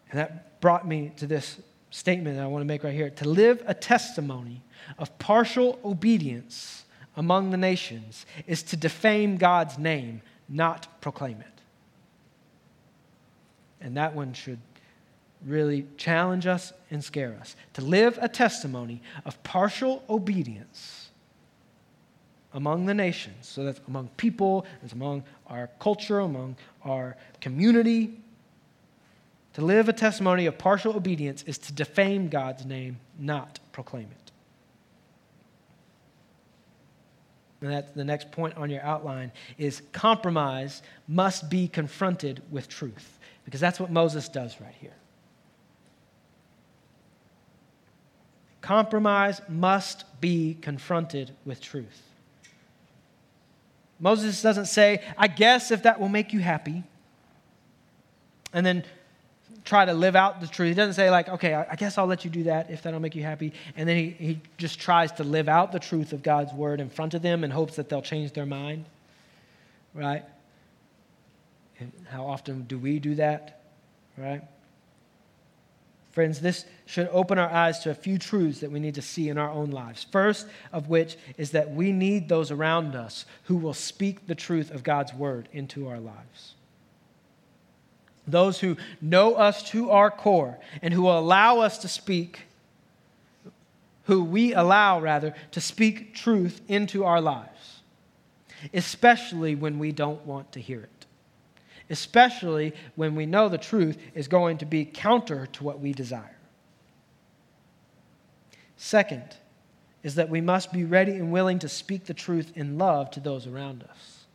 [0.09, 1.59] And that brought me to this
[1.89, 4.61] statement that I want to make right here to live a testimony
[4.97, 6.85] of partial obedience
[7.17, 11.61] among the nations is to defame God's name, not proclaim it.
[13.81, 14.59] And that one should
[15.45, 17.55] really challenge us and scare us.
[17.73, 21.00] To live a testimony of partial obedience
[22.53, 23.47] among the nations.
[23.47, 28.17] So that's among people, it's among our culture, among our community.
[29.53, 34.31] To live a testimony of partial obedience is to defame God's name, not proclaim it.
[37.61, 43.19] And that's the next point on your outline is compromise must be confronted with truth.
[43.45, 44.95] Because that's what Moses does right here.
[48.61, 52.10] Compromise must be confronted with truth.
[54.01, 56.83] Moses doesn't say, I guess if that will make you happy,
[58.51, 58.83] and then
[59.63, 60.69] try to live out the truth.
[60.69, 63.15] He doesn't say, like, okay, I guess I'll let you do that if that'll make
[63.15, 63.53] you happy.
[63.77, 66.89] And then he, he just tries to live out the truth of God's word in
[66.89, 68.85] front of them and hopes that they'll change their mind.
[69.93, 70.23] Right?
[71.79, 73.61] And how often do we do that?
[74.17, 74.41] Right?
[76.11, 79.29] Friends, this should open our eyes to a few truths that we need to see
[79.29, 80.05] in our own lives.
[80.11, 84.71] First of which is that we need those around us who will speak the truth
[84.71, 86.55] of God's word into our lives.
[88.27, 92.41] Those who know us to our core and who will allow us to speak,
[94.03, 97.79] who we allow, rather, to speak truth into our lives,
[98.73, 101.00] especially when we don't want to hear it
[101.91, 106.37] especially when we know the truth is going to be counter to what we desire.
[108.77, 109.35] Second,
[110.03, 113.19] is that we must be ready and willing to speak the truth in love to
[113.19, 114.25] those around us.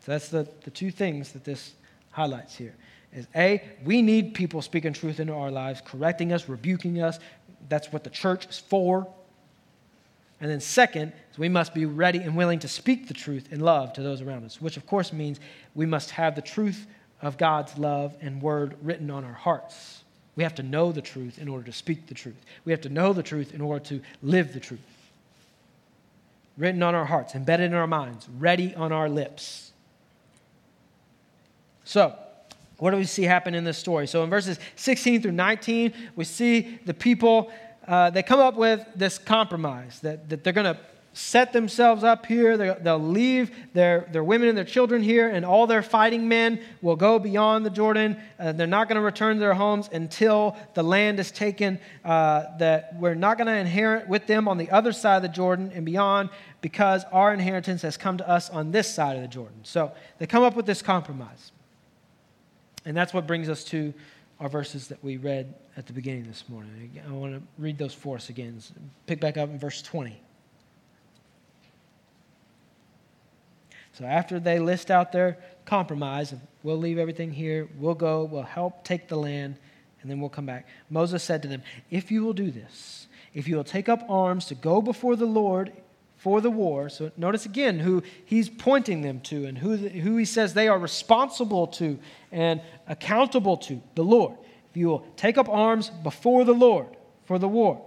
[0.00, 1.74] So that's the, the two things that this
[2.12, 2.74] highlights here.
[3.12, 7.18] Is A, we need people speaking truth into our lives, correcting us, rebuking us.
[7.68, 9.08] That's what the church is for.
[10.40, 13.60] And then, second, is we must be ready and willing to speak the truth in
[13.60, 15.40] love to those around us, which of course means
[15.74, 16.86] we must have the truth
[17.22, 20.04] of God's love and word written on our hearts.
[20.36, 22.44] We have to know the truth in order to speak the truth.
[22.66, 24.80] We have to know the truth in order to live the truth.
[26.58, 29.72] Written on our hearts, embedded in our minds, ready on our lips.
[31.84, 32.14] So,
[32.78, 34.06] what do we see happen in this story?
[34.06, 37.50] So, in verses 16 through 19, we see the people
[37.86, 40.80] uh, they come up with this compromise that, that they're going to
[41.16, 42.58] set themselves up here.
[42.58, 46.96] They'll leave their, their women and their children here, and all their fighting men will
[46.96, 48.20] go beyond the Jordan.
[48.38, 51.80] Uh, they're not going to return to their homes until the land is taken.
[52.04, 55.28] Uh, that we're not going to inherit with them on the other side of the
[55.28, 56.28] Jordan and beyond
[56.60, 59.60] because our inheritance has come to us on this side of the Jordan.
[59.62, 61.50] So they come up with this compromise.
[62.84, 63.94] And that's what brings us to
[64.38, 67.00] our verses that we read at the beginning this morning.
[67.06, 68.60] I want to read those for us again.
[69.06, 70.20] Pick back up in verse 20.
[73.92, 78.84] So after they list out their compromise, we'll leave everything here, we'll go, we'll help
[78.84, 79.56] take the land,
[80.02, 80.68] and then we'll come back.
[80.90, 84.46] Moses said to them, If you will do this, if you will take up arms
[84.46, 85.72] to go before the Lord
[86.26, 86.88] for the war.
[86.88, 90.66] So notice again who he's pointing them to and who, the, who he says they
[90.66, 92.00] are responsible to
[92.32, 94.36] and accountable to the Lord.
[94.68, 96.88] If you will take up arms before the Lord
[97.26, 97.80] for the war,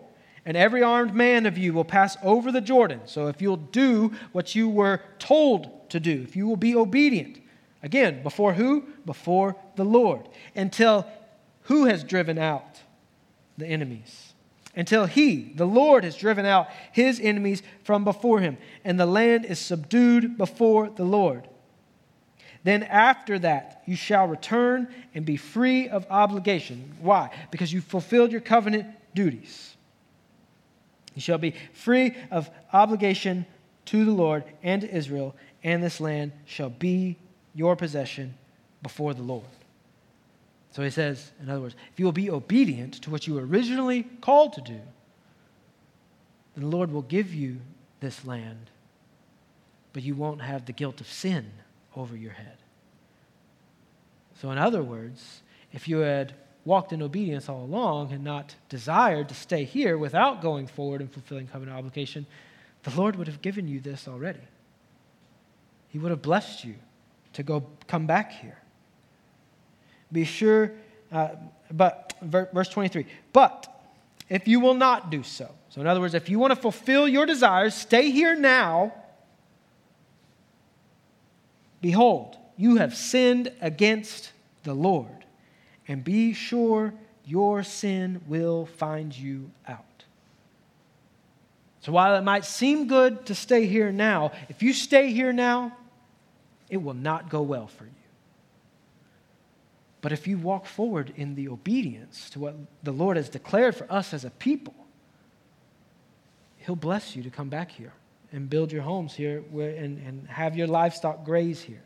[0.46, 3.02] and every armed man of you will pass over the Jordan.
[3.08, 7.42] So if you'll do what you were told to do, if you will be obedient,
[7.84, 8.86] again, before who?
[9.06, 11.06] Before the Lord, until
[11.64, 12.80] who has driven out
[13.58, 14.29] the enemies?
[14.80, 19.44] Until he, the Lord, has driven out his enemies from before him, and the land
[19.44, 21.50] is subdued before the Lord.
[22.64, 26.94] Then after that, you shall return and be free of obligation.
[27.02, 27.30] Why?
[27.52, 29.76] Because you fulfilled your covenant duties.
[31.14, 33.46] You shall be free of obligation
[33.88, 37.18] to the Lord and to Israel, and this land shall be
[37.54, 38.34] your possession
[38.82, 39.44] before the Lord.
[40.72, 43.46] So he says, in other words, if you will be obedient to what you were
[43.46, 44.80] originally called to do,
[46.56, 47.58] then the Lord will give you
[48.00, 48.70] this land,
[49.94, 51.52] but you won't have the guilt of sin
[51.96, 52.58] over your head.
[54.40, 55.42] So, in other words,
[55.74, 56.34] if you had
[56.66, 61.12] walked in obedience all along and not desired to stay here without going forward and
[61.12, 62.26] fulfilling covenant obligation,
[62.84, 64.40] the Lord would have given you this already.
[65.90, 66.76] He would have blessed you
[67.34, 68.59] to go come back here.
[70.12, 70.72] Be sure,
[71.12, 71.30] uh,
[71.72, 73.68] but verse 23, but
[74.30, 75.50] if you will not do so.
[75.70, 78.94] So, in other words, if you want to fulfill your desires, stay here now.
[81.82, 84.32] Behold, you have sinned against
[84.64, 85.26] the Lord
[85.88, 86.94] and be sure
[87.26, 89.86] your sin will find you out.
[91.82, 95.76] So while it might seem good to stay here now, if you stay here now,
[96.70, 97.92] it will not go well for you.
[100.02, 103.92] But if you walk forward in the obedience to what the Lord has declared for
[103.92, 104.74] us as a people,
[106.58, 107.94] He'll bless you to come back here
[108.32, 111.82] and build your homes here and, and have your livestock graze here.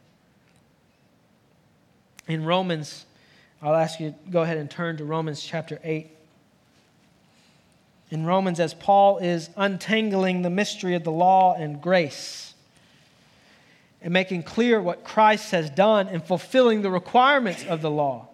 [2.28, 3.06] In Romans
[3.64, 6.12] I'll ask you to go ahead and turn to Romans chapter 8.
[8.10, 12.53] In Romans, as Paul is untangling the mystery of the law and grace
[14.04, 18.28] and making clear what Christ has done in fulfilling the requirements of the law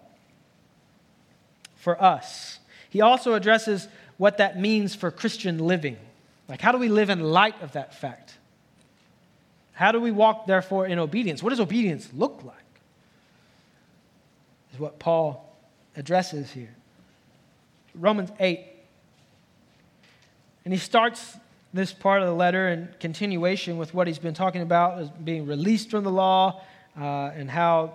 [1.76, 2.58] for us,
[2.90, 5.96] he also addresses what that means for Christian living.
[6.48, 8.36] Like, how do we live in light of that fact?
[9.72, 11.42] How do we walk, therefore, in obedience?
[11.42, 12.56] What does obedience look like?
[14.72, 15.54] is what Paul
[15.96, 16.74] addresses here.
[17.94, 18.64] Romans 8.
[20.64, 21.36] And he starts
[21.72, 25.46] this part of the letter in continuation with what he's been talking about as being
[25.46, 26.62] released from the law
[26.98, 27.94] uh, and how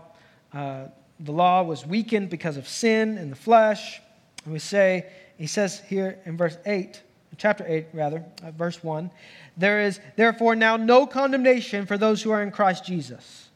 [0.53, 0.85] uh,
[1.19, 4.01] the law was weakened because of sin in the flesh.
[4.45, 5.07] And we say,
[5.37, 7.01] he says here in verse 8,
[7.37, 9.11] chapter 8, rather, uh, verse 1,
[9.57, 13.49] there is therefore now no condemnation for those who are in Christ Jesus.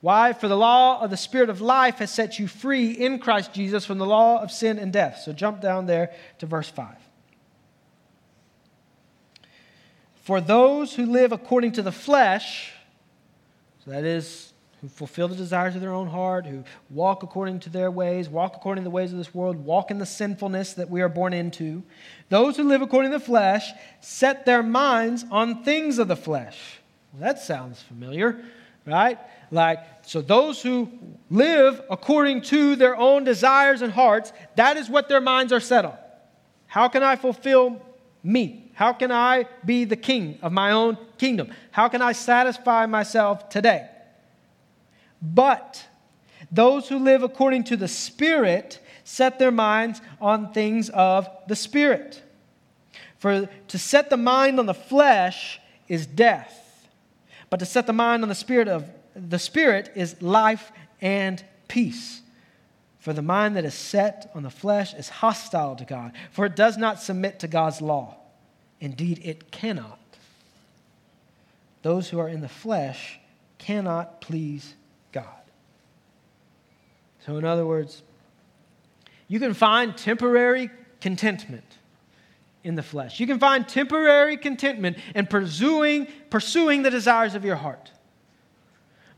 [0.00, 0.32] Why?
[0.32, 3.84] For the law of the Spirit of life has set you free in Christ Jesus
[3.84, 5.20] from the law of sin and death.
[5.22, 6.96] So jump down there to verse 5.
[10.30, 12.72] For those who live according to the flesh,
[13.84, 17.68] so that is, who fulfill the desires of their own heart, who walk according to
[17.68, 20.88] their ways, walk according to the ways of this world, walk in the sinfulness that
[20.88, 21.82] we are born into,
[22.28, 23.72] those who live according to the flesh
[24.02, 26.78] set their minds on things of the flesh.
[27.12, 28.40] Well, that sounds familiar,
[28.86, 29.18] right?
[29.50, 30.92] Like, so those who
[31.28, 35.84] live according to their own desires and hearts, that is what their minds are set
[35.84, 35.98] on.
[36.68, 37.82] How can I fulfill
[38.22, 38.70] me?
[38.74, 41.50] How can I be the king of my own kingdom?
[41.70, 43.88] How can I satisfy myself today?
[45.20, 45.86] But
[46.50, 52.22] those who live according to the Spirit set their minds on things of the Spirit.
[53.18, 56.88] For to set the mind on the flesh is death,
[57.50, 62.22] but to set the mind on the Spirit of the Spirit is life and peace.
[63.00, 66.54] For the mind that is set on the flesh is hostile to God, for it
[66.54, 68.16] does not submit to God's law.
[68.78, 69.98] Indeed, it cannot.
[71.82, 73.18] Those who are in the flesh
[73.58, 74.74] cannot please
[75.12, 75.24] God.
[77.26, 78.02] So, in other words,
[79.28, 80.70] you can find temporary
[81.00, 81.78] contentment
[82.64, 83.18] in the flesh.
[83.18, 87.90] You can find temporary contentment in pursuing, pursuing the desires of your heart.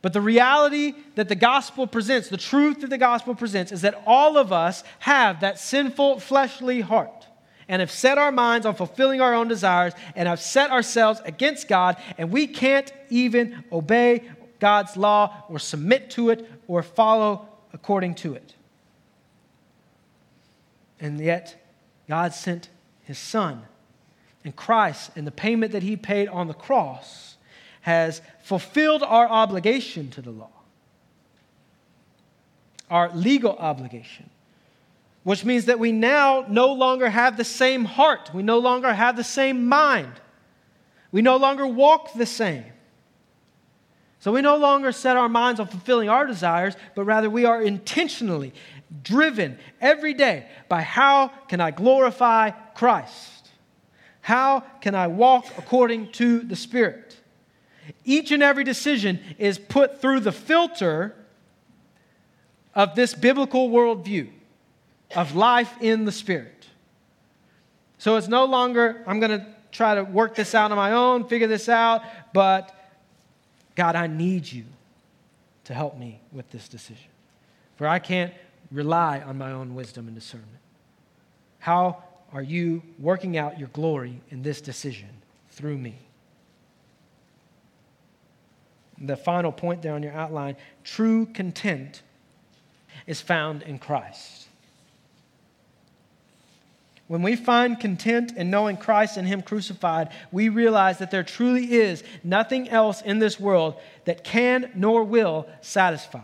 [0.03, 4.03] But the reality that the gospel presents, the truth that the gospel presents, is that
[4.05, 7.27] all of us have that sinful, fleshly heart
[7.69, 11.69] and have set our minds on fulfilling our own desires and have set ourselves against
[11.69, 14.29] God, and we can't even obey
[14.59, 18.55] God's law or submit to it or follow according to it.
[20.99, 21.65] And yet,
[22.09, 22.69] God sent
[23.03, 23.63] his Son
[24.45, 27.32] and Christ and the payment that he paid on the cross
[27.83, 30.51] has fulfilled our obligation to the law,
[32.91, 34.31] our legal obligation,
[35.25, 39.17] which means that we now no longer have the same heart, we no longer have
[39.17, 40.13] the same mind,
[41.11, 42.65] we no longer walk the same.
[44.21, 47.61] So we no longer set our minds on fulfilling our desires, but rather we are
[47.61, 48.53] intentionally
[49.03, 53.51] driven every day by how can I glorify Christ?
[54.21, 57.12] How can I walk according to the Spirit?
[58.05, 61.15] Each and every decision is put through the filter
[62.75, 64.31] of this biblical worldview
[65.15, 66.67] of life in the Spirit.
[67.99, 71.29] So it's no longer, I'm going to try to work this out on my own,
[71.29, 72.03] figure this out,
[72.33, 72.75] but
[73.75, 74.65] God, I need you
[75.65, 77.07] to help me with this decision.
[77.77, 78.33] For I can't
[78.71, 80.51] rely on my own wisdom and discernment.
[81.59, 82.03] How
[82.33, 85.09] are you working out your glory in this decision
[85.51, 85.97] through me?
[89.03, 92.03] The final point there on your outline true content
[93.07, 94.47] is found in Christ.
[97.09, 101.73] When we find content in knowing Christ and Him crucified, we realize that there truly
[101.73, 103.75] is nothing else in this world
[104.07, 106.21] that can nor will satisfy.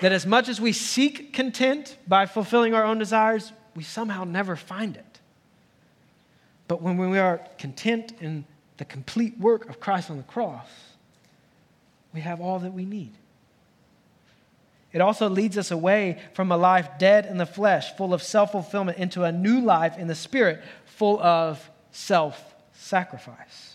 [0.00, 4.56] That as much as we seek content by fulfilling our own desires, we somehow never
[4.56, 5.20] find it.
[6.66, 8.44] But when we are content in
[8.78, 10.68] the complete work of Christ on the cross,
[12.16, 13.12] we have all that we need.
[14.90, 18.52] It also leads us away from a life dead in the flesh, full of self
[18.52, 23.74] fulfillment, into a new life in the spirit, full of self sacrifice.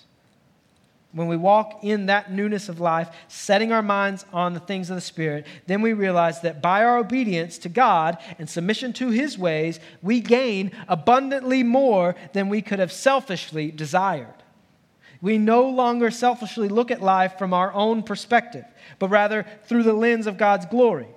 [1.11, 4.95] When we walk in that newness of life, setting our minds on the things of
[4.95, 9.37] the Spirit, then we realize that by our obedience to God and submission to His
[9.37, 14.40] ways, we gain abundantly more than we could have selfishly desired.
[15.21, 18.65] We no longer selfishly look at life from our own perspective,
[18.99, 21.07] but rather through the lens of God's glory.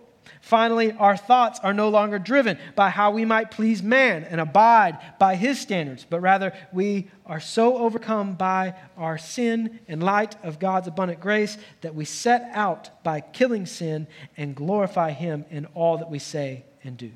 [0.44, 4.98] Finally, our thoughts are no longer driven by how we might please man and abide
[5.18, 10.59] by his standards, but rather we are so overcome by our sin in light of
[10.59, 15.96] God's abundant grace that we set out by killing sin and glorify him in all
[15.96, 17.11] that we say and do.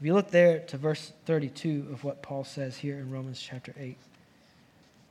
[0.00, 3.74] If you look there to verse 32 of what Paul says here in Romans chapter
[3.78, 3.98] 8,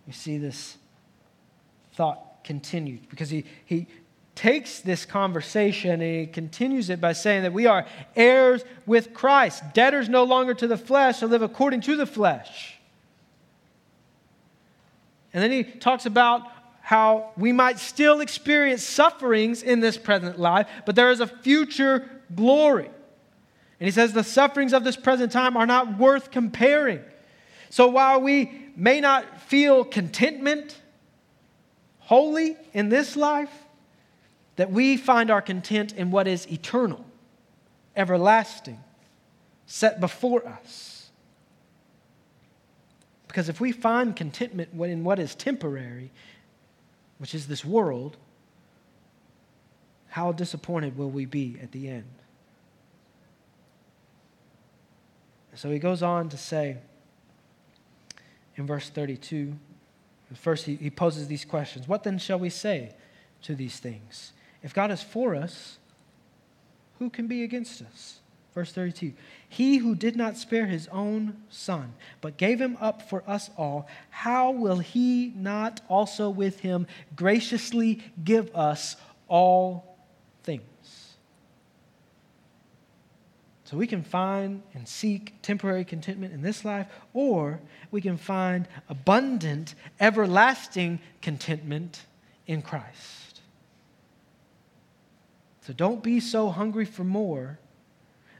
[0.07, 0.77] you see this
[1.93, 3.85] thought continued because he, he
[4.33, 7.85] takes this conversation and he continues it by saying that we are
[8.15, 12.79] heirs with Christ, debtors no longer to the flesh to live according to the flesh.
[15.35, 16.47] And then he talks about
[16.81, 22.09] how we might still experience sufferings in this present life, but there is a future
[22.33, 22.89] glory.
[23.79, 27.01] And he says the sufferings of this present time are not worth comparing.
[27.69, 30.77] So while we may not feel contentment
[31.99, 33.51] wholly in this life,
[34.57, 37.05] that we find our content in what is eternal,
[37.95, 38.83] everlasting,
[39.65, 41.11] set before us.
[43.27, 46.11] Because if we find contentment in what is temporary,
[47.19, 48.17] which is this world,
[50.07, 52.18] how disappointed will we be at the end?
[55.59, 56.77] So he goes on to say
[58.55, 59.57] in verse 32,
[60.33, 62.93] first he, he poses these questions What then shall we say
[63.41, 64.31] to these things?
[64.63, 65.77] If God is for us,
[66.97, 68.21] who can be against us?
[68.55, 69.11] Verse 32
[69.49, 71.91] He who did not spare his own son,
[72.21, 76.87] but gave him up for us all, how will he not also with him
[77.17, 78.95] graciously give us
[79.27, 79.97] all
[80.43, 80.63] things?
[83.69, 87.59] So we can find and seek temporary contentment in this life, or
[87.91, 92.01] we can find abundant, everlasting contentment
[92.47, 93.41] in Christ.
[95.61, 97.59] So don't be so hungry for more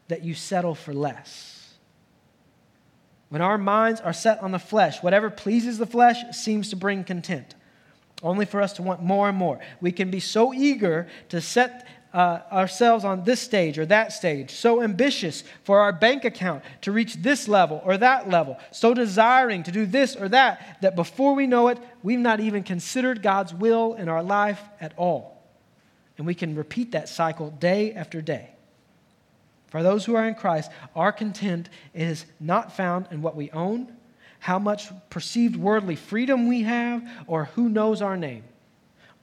[0.08, 1.76] that you settle for less.
[3.30, 7.04] When our minds are set on the flesh, whatever pleases the flesh seems to bring
[7.04, 7.54] content,
[8.24, 9.60] only for us to want more and more.
[9.80, 14.52] We can be so eager to set uh, ourselves on this stage or that stage,
[14.52, 19.64] so ambitious for our bank account to reach this level or that level, so desiring
[19.64, 23.54] to do this or that, that before we know it, we've not even considered God's
[23.54, 25.44] will in our life at all.
[26.18, 28.50] And we can repeat that cycle day after day.
[29.68, 33.96] For those who are in Christ, our content is not found in what we own,
[34.40, 38.44] how much perceived worldly freedom we have, or who knows our name.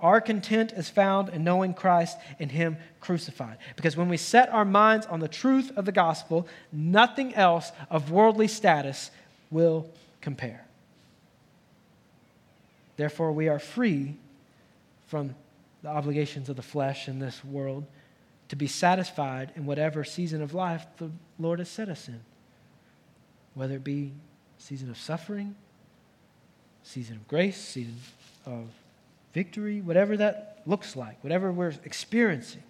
[0.00, 3.56] Our content is found in knowing Christ and Him crucified.
[3.76, 8.10] Because when we set our minds on the truth of the gospel, nothing else of
[8.10, 9.10] worldly status
[9.50, 9.88] will
[10.20, 10.66] compare.
[12.96, 14.16] Therefore, we are free
[15.06, 15.34] from
[15.82, 17.84] the obligations of the flesh in this world
[18.48, 22.20] to be satisfied in whatever season of life the Lord has set us in.
[23.54, 24.12] Whether it be
[24.58, 25.54] season of suffering,
[26.82, 27.96] season of grace, season
[28.44, 28.68] of
[29.36, 32.62] victory, whatever that looks like, whatever we're experiencing,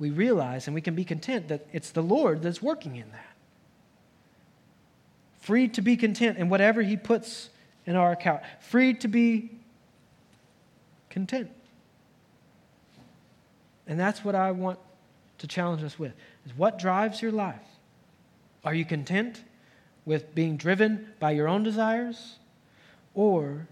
[0.00, 3.36] we realize and we can be content that it's the Lord that's working in that.
[5.38, 7.50] Free to be content in whatever He puts
[7.86, 8.42] in our account.
[8.58, 9.52] Free to be
[11.08, 11.50] content.
[13.86, 14.80] And that's what I want
[15.38, 16.14] to challenge us with.
[16.44, 17.68] Is what drives your life?
[18.64, 19.44] Are you content
[20.04, 22.40] with being driven by your own desires?
[23.14, 23.68] Or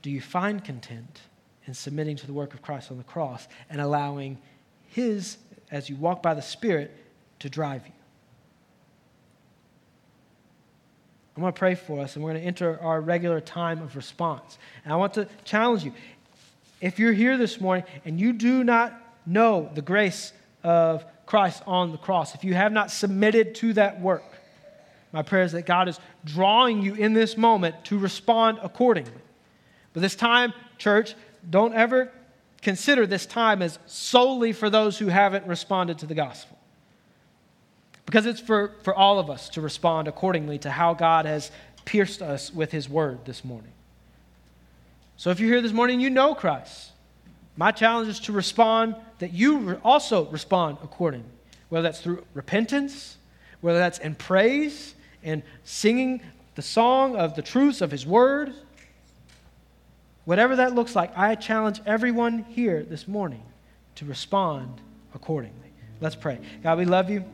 [0.00, 1.20] do you find content
[1.66, 4.38] and submitting to the work of Christ on the cross and allowing
[4.88, 5.36] His,
[5.70, 6.90] as you walk by the Spirit,
[7.40, 7.92] to drive you.
[11.36, 13.96] I'm going to pray for us, and we're going to enter our regular time of
[13.96, 14.58] response.
[14.84, 15.92] And I want to challenge you.
[16.80, 18.94] If you're here this morning and you do not
[19.24, 20.32] know the grace
[20.62, 24.24] of Christ on the cross, if you have not submitted to that work,
[25.12, 29.12] my prayer is that God is drawing you in this moment to respond accordingly.
[29.92, 31.14] But this time, church,
[31.48, 32.10] don't ever
[32.60, 36.58] consider this time as solely for those who haven't responded to the gospel.
[38.06, 41.50] Because it's for, for all of us to respond accordingly to how God has
[41.84, 43.72] pierced us with his word this morning.
[45.16, 46.90] So if you're here this morning, you know Christ.
[47.56, 51.28] My challenge is to respond that you also respond accordingly,
[51.68, 53.16] whether that's through repentance,
[53.60, 56.22] whether that's in praise and singing
[56.54, 58.52] the song of the truths of his word.
[60.24, 63.42] Whatever that looks like, I challenge everyone here this morning
[63.96, 64.80] to respond
[65.14, 65.72] accordingly.
[66.00, 66.38] Let's pray.
[66.62, 67.24] God, we love you.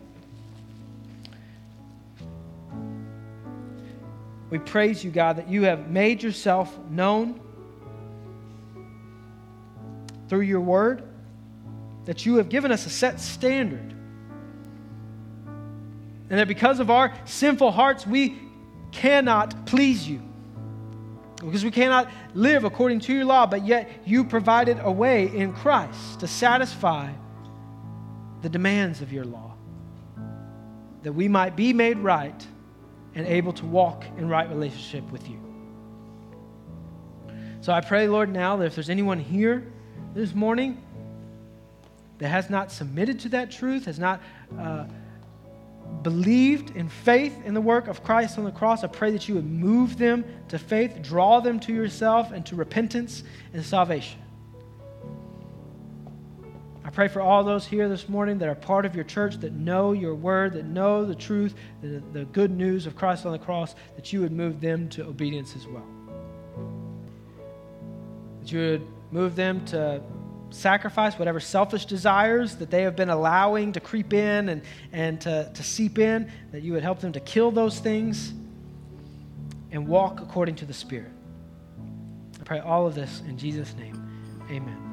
[4.51, 7.41] We praise you, God, that you have made yourself known
[10.29, 11.03] through your word,
[12.07, 13.95] that you have given us a set standard.
[16.31, 18.39] And that because of our sinful hearts, we
[18.93, 20.28] cannot please you.
[21.41, 25.53] Because we cannot live according to your law, but yet you provided a way in
[25.53, 27.13] Christ to satisfy
[28.43, 29.55] the demands of your law,
[31.03, 32.47] that we might be made right
[33.15, 35.41] and able to walk in right relationship with you.
[37.61, 39.73] So I pray, Lord, now that if there's anyone here
[40.15, 40.83] this morning
[42.19, 44.21] that has not submitted to that truth, has not
[44.59, 44.87] uh,
[46.03, 49.35] believed in faith in the work of Christ on the cross, I pray that you
[49.35, 54.21] would move them to faith, draw them to yourself and to repentance and salvation.
[56.85, 59.53] I pray for all those here this morning that are part of your church, that
[59.53, 63.39] know your word, that know the truth, the, the good news of Christ on the
[63.39, 65.85] cross, that you would move them to obedience as well.
[68.41, 70.01] That you would move them to
[70.51, 75.51] sacrifice whatever selfish desires that they have been allowing to creep in and, and to,
[75.53, 78.33] to seep in, that you would help them to kill those things
[79.71, 81.13] and walk according to the Spirit.
[82.41, 83.95] I pray all of this in Jesus' name.
[84.51, 84.88] Amen.